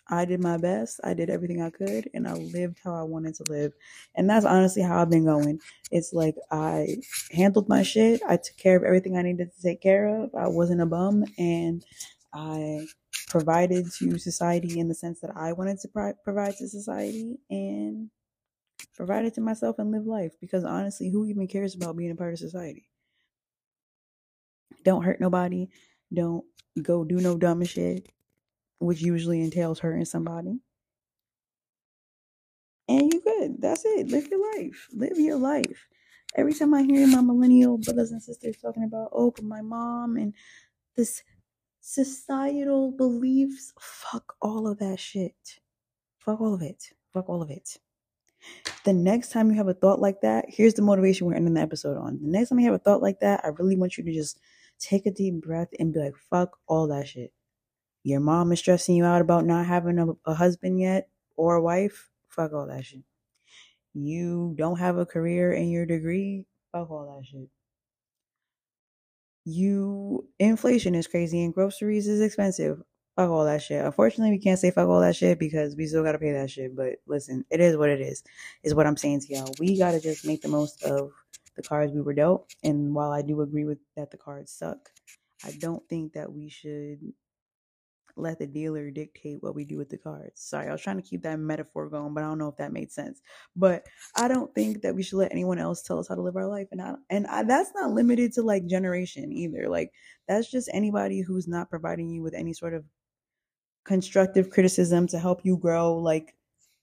I 0.10 0.26
did 0.26 0.42
my 0.42 0.58
best. 0.58 1.00
I 1.04 1.14
did 1.14 1.30
everything 1.30 1.62
I 1.62 1.70
could, 1.70 2.10
and 2.14 2.28
I 2.28 2.34
lived 2.34 2.80
how 2.84 2.96
I 2.96 3.04
wanted 3.04 3.36
to 3.36 3.44
live. 3.50 3.74
And 4.16 4.30
that's 4.30 4.46
honestly 4.46 4.82
how 4.84 5.02
I've 5.02 5.10
been 5.10 5.26
going. 5.26 5.60
It's 5.92 6.14
like 6.14 6.36
I 6.52 6.98
handled 7.32 7.70
my 7.70 7.84
shit. 7.84 8.22
I 8.28 8.38
took 8.38 8.58
care 8.58 8.78
of 8.78 8.84
everything 8.84 9.18
I 9.18 9.22
needed 9.24 9.52
to 9.56 9.62
take 9.62 9.82
care 9.82 10.08
of. 10.08 10.36
I 10.36 10.48
wasn't 10.48 10.82
a 10.82 10.86
bum, 10.88 11.26
and 11.38 11.86
I 12.34 12.88
provided 13.28 13.92
to 14.00 14.18
society 14.20 14.80
in 14.80 14.88
the 14.88 14.96
sense 14.96 15.20
that 15.22 15.32
I 15.36 15.54
wanted 15.54 15.80
to 15.82 15.88
pro- 15.90 16.14
provide 16.24 16.56
to 16.58 16.68
society, 16.68 17.40
and 17.50 18.10
provided 18.96 19.34
to 19.36 19.42
myself 19.42 19.80
and 19.80 19.92
live 19.92 20.06
life. 20.06 20.34
Because 20.40 20.64
honestly, 20.64 21.10
who 21.10 21.26
even 21.26 21.48
cares 21.48 21.76
about 21.76 21.98
being 21.98 22.12
a 22.12 22.16
part 22.16 22.34
of 22.34 22.40
society? 22.40 22.90
Don't 24.84 25.04
hurt 25.04 25.20
nobody. 25.20 25.70
Don't 26.14 26.46
go 26.82 27.04
do 27.04 27.18
no 27.18 27.38
dumb 27.38 27.64
shit, 27.64 28.10
which 28.80 29.02
usually 29.02 29.42
entails 29.42 29.80
hurting 29.80 30.06
somebody. 30.06 30.60
And 32.88 33.14
you 33.14 33.22
good. 33.22 33.62
That's 33.62 33.86
it. 33.86 34.08
Live 34.08 34.28
your 34.30 34.58
life. 34.58 34.88
Live 34.92 35.20
your 35.20 35.38
life. 35.38 35.88
Every 36.36 36.54
time 36.54 36.74
I 36.74 36.84
hear 36.84 37.08
my 37.08 37.22
millennial 37.22 37.78
brothers 37.78 38.12
and 38.12 38.22
sisters 38.22 38.58
talking 38.58 38.84
about, 38.84 39.10
oh, 39.12 39.32
but 39.32 39.44
my 39.44 39.62
mom 39.62 40.18
and 40.18 40.34
this 40.96 41.24
societal 41.82 42.92
beliefs, 42.92 43.74
fuck 43.80 44.36
all 44.42 44.68
of 44.68 44.80
that 44.80 45.00
shit. 45.00 45.60
Fuck 46.20 46.42
all 46.42 46.54
of 46.54 46.62
it. 46.62 46.84
Fuck 47.14 47.30
all 47.30 47.42
of 47.42 47.50
it. 47.50 47.78
The 48.86 48.94
next 48.94 49.32
time 49.32 49.50
you 49.50 49.58
have 49.58 49.68
a 49.68 49.74
thought 49.74 50.00
like 50.00 50.22
that, 50.22 50.46
here's 50.48 50.74
the 50.74 50.82
motivation 50.82 51.28
we're 51.28 51.36
ending 51.36 51.54
the 51.54 51.62
episode 51.62 51.98
on. 51.98 52.20
The 52.22 52.30
next 52.30 52.50
time 52.50 52.60
you 52.60 52.66
have 52.66 52.76
a 52.76 52.84
thought 52.84 53.02
like 53.02 53.20
that, 53.20 53.42
I 53.44 53.50
really 53.50 53.76
want 53.76 53.98
you 53.98 54.04
to 54.04 54.14
just 54.14 54.40
take 54.80 55.06
a 55.06 55.12
deep 55.12 55.42
breath 55.42 55.70
and 55.80 55.94
be 55.94 56.00
like, 56.00 56.16
fuck 56.30 56.58
all 56.68 56.88
that 56.88 57.08
shit. 57.08 57.34
Your 58.04 58.22
mom 58.22 58.52
is 58.52 58.60
stressing 58.60 58.96
you 58.96 59.06
out 59.06 59.22
about 59.22 59.46
not 59.46 59.66
having 59.66 60.00
a, 60.00 60.08
a 60.30 60.34
husband 60.34 60.80
yet 60.80 61.10
or 61.36 61.56
a 61.56 61.62
wife. 61.62 62.10
Fuck 62.30 62.54
all 62.54 62.68
that 62.68 62.86
shit. 62.86 63.04
You 63.94 64.56
don't 64.58 64.80
have 64.80 64.98
a 64.98 65.06
career 65.06 65.52
in 65.52 65.70
your 65.70 65.86
degree. 65.86 66.46
Fuck 66.72 66.90
all 66.92 67.18
that 67.18 67.26
shit. 67.26 67.50
You 69.46 70.28
inflation 70.38 70.96
is 70.96 71.08
crazy 71.08 71.44
and 71.44 71.54
groceries 71.54 72.08
is 72.08 72.22
expensive. 72.22 72.82
Fuck 73.20 73.32
all 73.32 73.44
that 73.44 73.62
shit. 73.62 73.84
Unfortunately, 73.84 74.32
we 74.32 74.40
can't 74.40 74.58
say 74.58 74.72
fuck 74.72 74.88
all 74.88 75.02
that 75.02 75.14
shit 75.14 75.40
because 75.40 75.76
we 75.76 75.88
still 75.88 76.06
gotta 76.06 76.20
pay 76.20 76.32
that 76.32 76.50
shit. 76.50 76.74
But 76.74 77.00
listen, 77.06 77.44
it 77.52 77.60
is 77.60 77.76
what 77.76 77.90
it 77.90 78.00
is. 78.00 78.24
Is 78.64 78.74
what 78.74 78.88
I'm 78.88 78.96
saying 78.96 79.20
to 79.20 79.34
y'all. 79.34 79.54
We 79.60 79.78
gotta 79.78 80.00
just 80.00 80.26
make 80.26 80.42
the 80.42 80.48
most 80.48 80.82
of 80.84 81.12
the 81.58 81.62
cards 81.62 81.92
we 81.92 82.00
were 82.00 82.14
dealt. 82.14 82.50
And 82.64 82.96
while 82.96 83.12
I 83.12 83.22
do 83.22 83.42
agree 83.42 83.66
with 83.66 83.80
that 83.98 84.10
the 84.10 84.16
cards 84.16 84.54
suck, 84.54 84.90
I 85.44 85.52
don't 85.60 85.84
think 85.90 86.14
that 86.14 86.32
we 86.32 86.48
should 86.48 87.12
let 88.16 88.40
the 88.40 88.48
dealer 88.48 88.90
dictate 88.90 89.44
what 89.44 89.54
we 89.54 89.66
do 89.66 89.78
with 89.78 89.90
the 89.90 89.98
cards. 89.98 90.40
Sorry, 90.40 90.70
I 90.70 90.72
was 90.72 90.82
trying 90.82 90.96
to 90.96 91.08
keep 91.08 91.24
that 91.24 91.40
metaphor 91.40 91.90
going, 91.90 92.14
but 92.14 92.24
I 92.24 92.28
don't 92.28 92.38
know 92.38 92.48
if 92.48 92.56
that 92.56 92.72
made 92.72 92.90
sense. 92.90 93.22
But 93.54 93.86
I 94.16 94.30
don't 94.30 94.56
think 94.56 94.82
that 94.84 94.96
we 94.96 95.04
should 95.04 95.18
let 95.18 95.34
anyone 95.34 95.60
else 95.60 95.82
tell 95.82 96.00
us 96.00 96.08
how 96.08 96.16
to 96.16 96.22
live 96.22 96.38
our 96.38 96.48
life, 96.48 96.70
and 96.72 96.82
I 96.82 96.94
and 97.10 97.28
I, 97.28 97.44
that's 97.44 97.72
not 97.76 97.92
limited 97.92 98.32
to 98.36 98.44
like 98.44 98.66
generation 98.66 99.34
either. 99.34 99.68
Like 99.68 99.92
that's 100.26 100.50
just 100.50 100.70
anybody 100.74 101.20
who's 101.20 101.50
not 101.50 101.70
providing 101.70 102.10
you 102.10 102.22
with 102.22 102.34
any 102.34 102.54
sort 102.54 102.74
of 102.74 102.86
constructive 103.86 104.50
criticism 104.50 105.08
to 105.08 105.20
help 105.20 105.42
you 105.44 105.58
grow. 105.58 105.98
Like 105.98 106.36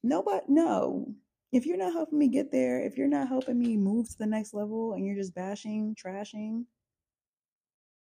nobody, 0.03 0.45
no. 0.49 1.07
If 1.53 1.65
you're 1.65 1.79
not 1.79 1.93
helping 1.93 2.19
me 2.19 2.29
get 2.29 2.51
there, 2.51 2.81
if 2.81 2.99
you're 2.99 3.09
not 3.09 3.29
helping 3.29 3.59
me 3.59 3.77
move 3.77 4.09
to 4.09 4.19
the 4.19 4.27
next 4.27 4.53
level, 4.53 4.93
and 4.93 5.07
you're 5.07 5.17
just 5.17 5.35
bashing, 5.35 5.95
trashing, 5.95 6.65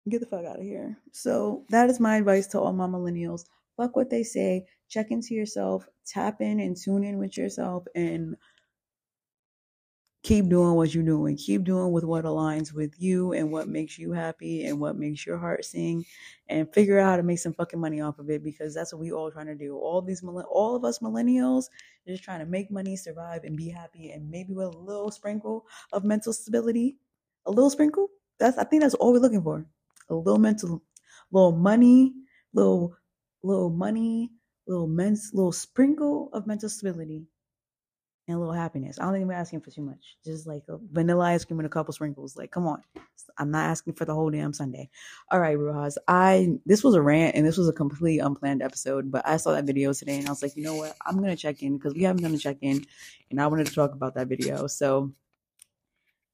get 0.10 0.20
the 0.20 0.26
fuck 0.26 0.46
out 0.46 0.58
of 0.60 0.64
here. 0.64 0.98
So 1.12 1.64
that 1.70 1.90
is 1.90 2.00
my 2.00 2.18
advice 2.18 2.48
to 2.48 2.60
all 2.60 2.74
my 2.74 2.88
millennials. 2.88 3.46
Fuck 3.78 3.96
what 3.96 4.10
they 4.10 4.24
say. 4.24 4.66
Check 4.90 5.12
into 5.12 5.36
yourself. 5.36 5.88
Tap 6.06 6.42
in 6.42 6.60
and 6.60 6.76
tune 6.76 7.04
in 7.04 7.20
with 7.20 7.38
yourself 7.38 7.86
and 7.96 8.36
keep 10.30 10.48
doing 10.48 10.76
what 10.76 10.94
you're 10.94 11.04
doing. 11.04 11.36
Keep 11.36 11.64
doing 11.64 11.92
with 11.92 12.04
what 12.04 12.24
aligns 12.24 12.72
with 12.72 12.94
you 13.02 13.34
and 13.34 13.52
what 13.52 13.68
makes 13.68 13.98
you 13.98 14.12
happy 14.12 14.64
and 14.66 14.80
what 14.80 14.96
makes 14.96 15.26
your 15.26 15.40
heart 15.40 15.66
sing 15.66 16.06
and 16.48 16.72
figure 16.72 17.00
out 17.00 17.10
how 17.10 17.16
to 17.18 17.24
make 17.24 17.40
some 17.40 17.54
fucking 17.54 17.80
money 17.80 18.00
off 18.00 18.20
of 18.20 18.30
it 18.30 18.44
because 18.44 18.76
that's 18.76 18.94
what 18.94 19.00
we 19.00 19.12
all 19.12 19.32
trying 19.32 19.48
to 19.48 19.56
do. 19.56 19.76
All 19.76 20.04
these 20.04 20.24
all 20.24 20.76
of 20.76 20.86
us 20.86 21.00
millennials 21.00 21.66
just 22.08 22.24
trying 22.24 22.42
to 22.42 22.46
make 22.46 22.70
money, 22.70 22.96
survive 22.96 23.44
and 23.44 23.58
be 23.58 23.70
happy 23.70 24.12
and 24.12 24.30
maybe 24.30 24.54
with 24.54 24.68
a 24.68 24.78
little 24.78 25.10
sprinkle 25.10 25.66
of 25.94 26.04
mental 26.04 26.32
stability. 26.32 26.98
A 27.48 27.50
little 27.50 27.72
sprinkle? 27.72 28.10
That's 28.38 28.60
I 28.60 28.66
think 28.66 28.84
that's 28.84 28.94
all 28.94 29.12
we're 29.12 29.18
looking 29.18 29.42
for 29.42 29.66
a 30.10 30.14
little 30.14 30.38
mental, 30.38 30.84
little 31.32 31.54
money, 31.54 32.14
little, 32.54 32.96
little 33.42 33.72
money, 33.72 34.30
little 34.68 34.86
men's, 34.86 35.32
little 35.34 35.52
sprinkle 35.52 36.30
of 36.34 36.46
mental 36.46 36.70
stability, 36.70 37.26
and 38.30 38.38
a 38.38 38.40
little 38.40 38.54
happiness. 38.54 39.00
I 39.00 39.04
don't 39.04 39.14
think 39.14 39.28
we're 39.28 39.34
asking 39.34 39.62
for 39.62 39.72
too 39.72 39.82
much. 39.82 40.18
Just 40.24 40.46
like 40.46 40.64
a 40.70 40.78
vanilla 40.92 41.26
ice 41.26 41.44
cream 41.44 41.60
and 41.60 41.66
a 41.66 41.70
couple 41.70 41.94
sprinkles. 41.94 42.38
Like, 42.38 42.52
come 42.52 42.68
on. 42.68 42.84
I'm 43.38 43.50
not 43.52 43.66
asking 43.66 43.94
for 43.94 44.06
the 44.06 44.14
whole 44.14 44.30
damn 44.30 44.54
sundae. 44.54 44.90
All 45.32 45.40
right, 45.40 45.58
Brujas. 45.58 45.98
I 46.08 46.60
this 46.66 46.84
was 46.84 46.94
a 46.94 47.02
rant 47.02 47.36
and 47.36 47.46
this 47.46 47.58
was 47.58 47.68
a 47.68 47.74
completely 47.74 48.20
unplanned 48.20 48.62
episode, 48.62 49.12
but 49.12 49.28
I 49.28 49.38
saw 49.38 49.52
that 49.54 49.66
video 49.66 49.94
today 49.94 50.18
and 50.18 50.28
I 50.28 50.30
was 50.30 50.44
like, 50.44 50.56
you 50.56 50.64
know 50.64 50.76
what? 50.76 50.96
I'm 51.06 51.16
gonna 51.20 51.36
check 51.36 51.64
in 51.64 51.78
because 51.78 51.94
we 51.94 52.04
haven't 52.04 52.22
done 52.22 52.36
a 52.36 52.38
check 52.38 52.58
in, 52.62 52.86
and 53.32 53.42
I 53.42 53.48
wanted 53.48 53.68
to 53.68 53.74
talk 53.74 53.94
about 53.94 54.16
that 54.16 54.28
video. 54.28 54.68
So 54.68 55.12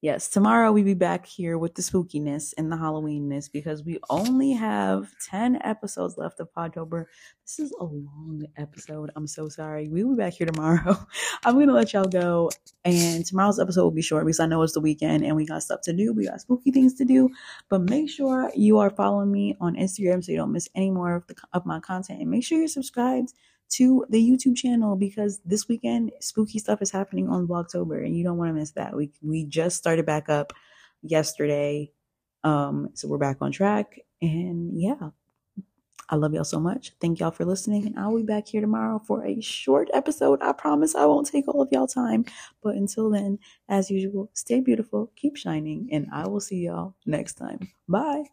Yes, 0.02 0.28
tomorrow 0.28 0.72
we 0.72 0.82
be 0.82 0.92
back 0.92 1.24
here 1.24 1.56
with 1.56 1.74
the 1.74 1.80
spookiness 1.80 2.52
and 2.58 2.70
the 2.70 2.76
Halloweenness 2.76 3.50
because 3.50 3.82
we 3.82 3.98
only 4.10 4.52
have 4.52 5.10
10 5.30 5.58
episodes 5.64 6.18
left 6.18 6.38
of 6.38 6.52
Podtober. 6.52 7.06
This 7.42 7.58
is 7.58 7.72
a 7.80 7.84
long 7.84 8.44
episode. 8.58 9.10
I'm 9.16 9.26
so 9.26 9.48
sorry. 9.48 9.88
We 9.88 10.04
will 10.04 10.14
be 10.14 10.22
back 10.22 10.34
here 10.34 10.46
tomorrow. 10.46 10.98
I'm 11.46 11.54
going 11.54 11.68
to 11.68 11.72
let 11.72 11.94
y'all 11.94 12.04
go. 12.04 12.50
And 12.84 13.24
tomorrow's 13.24 13.58
episode 13.58 13.84
will 13.84 13.90
be 13.90 14.02
short 14.02 14.26
because 14.26 14.38
I 14.38 14.44
know 14.44 14.60
it's 14.62 14.74
the 14.74 14.80
weekend 14.80 15.24
and 15.24 15.34
we 15.34 15.46
got 15.46 15.62
stuff 15.62 15.80
to 15.84 15.94
do. 15.94 16.12
We 16.12 16.26
got 16.26 16.42
spooky 16.42 16.72
things 16.72 16.92
to 16.96 17.06
do. 17.06 17.30
But 17.70 17.88
make 17.88 18.10
sure 18.10 18.52
you 18.54 18.78
are 18.78 18.90
following 18.90 19.32
me 19.32 19.56
on 19.62 19.76
Instagram 19.76 20.22
so 20.22 20.30
you 20.30 20.36
don't 20.36 20.52
miss 20.52 20.68
any 20.74 20.90
more 20.90 21.14
of, 21.14 21.26
the, 21.26 21.36
of 21.54 21.64
my 21.64 21.80
content. 21.80 22.20
And 22.20 22.30
make 22.30 22.44
sure 22.44 22.58
you're 22.58 22.68
subscribed 22.68 23.32
to 23.68 24.04
the 24.08 24.18
YouTube 24.18 24.56
channel 24.56 24.96
because 24.96 25.40
this 25.44 25.68
weekend 25.68 26.12
spooky 26.20 26.58
stuff 26.58 26.80
is 26.82 26.90
happening 26.90 27.28
on 27.28 27.46
Vlogtober 27.46 28.04
and 28.04 28.16
you 28.16 28.24
don't 28.24 28.38
want 28.38 28.50
to 28.50 28.54
miss 28.54 28.72
that. 28.72 28.96
We 28.96 29.10
we 29.22 29.44
just 29.44 29.76
started 29.76 30.06
back 30.06 30.28
up 30.28 30.52
yesterday. 31.02 31.92
Um 32.44 32.90
so 32.94 33.08
we're 33.08 33.18
back 33.18 33.38
on 33.40 33.52
track 33.52 33.98
and 34.22 34.80
yeah. 34.80 35.10
I 36.08 36.14
love 36.14 36.32
y'all 36.32 36.44
so 36.44 36.60
much. 36.60 36.92
Thank 37.00 37.18
y'all 37.18 37.32
for 37.32 37.44
listening 37.44 37.86
and 37.86 37.98
I'll 37.98 38.16
be 38.16 38.22
back 38.22 38.46
here 38.46 38.60
tomorrow 38.60 39.00
for 39.04 39.24
a 39.26 39.40
short 39.40 39.88
episode. 39.92 40.40
I 40.40 40.52
promise 40.52 40.94
I 40.94 41.04
won't 41.06 41.26
take 41.26 41.48
all 41.48 41.60
of 41.60 41.68
y'all 41.72 41.88
time. 41.88 42.24
But 42.62 42.76
until 42.76 43.10
then, 43.10 43.40
as 43.68 43.90
usual, 43.90 44.30
stay 44.32 44.60
beautiful, 44.60 45.10
keep 45.16 45.36
shining 45.36 45.88
and 45.90 46.06
I 46.12 46.28
will 46.28 46.40
see 46.40 46.58
y'all 46.66 46.94
next 47.06 47.34
time. 47.34 47.72
Bye. 47.88 48.24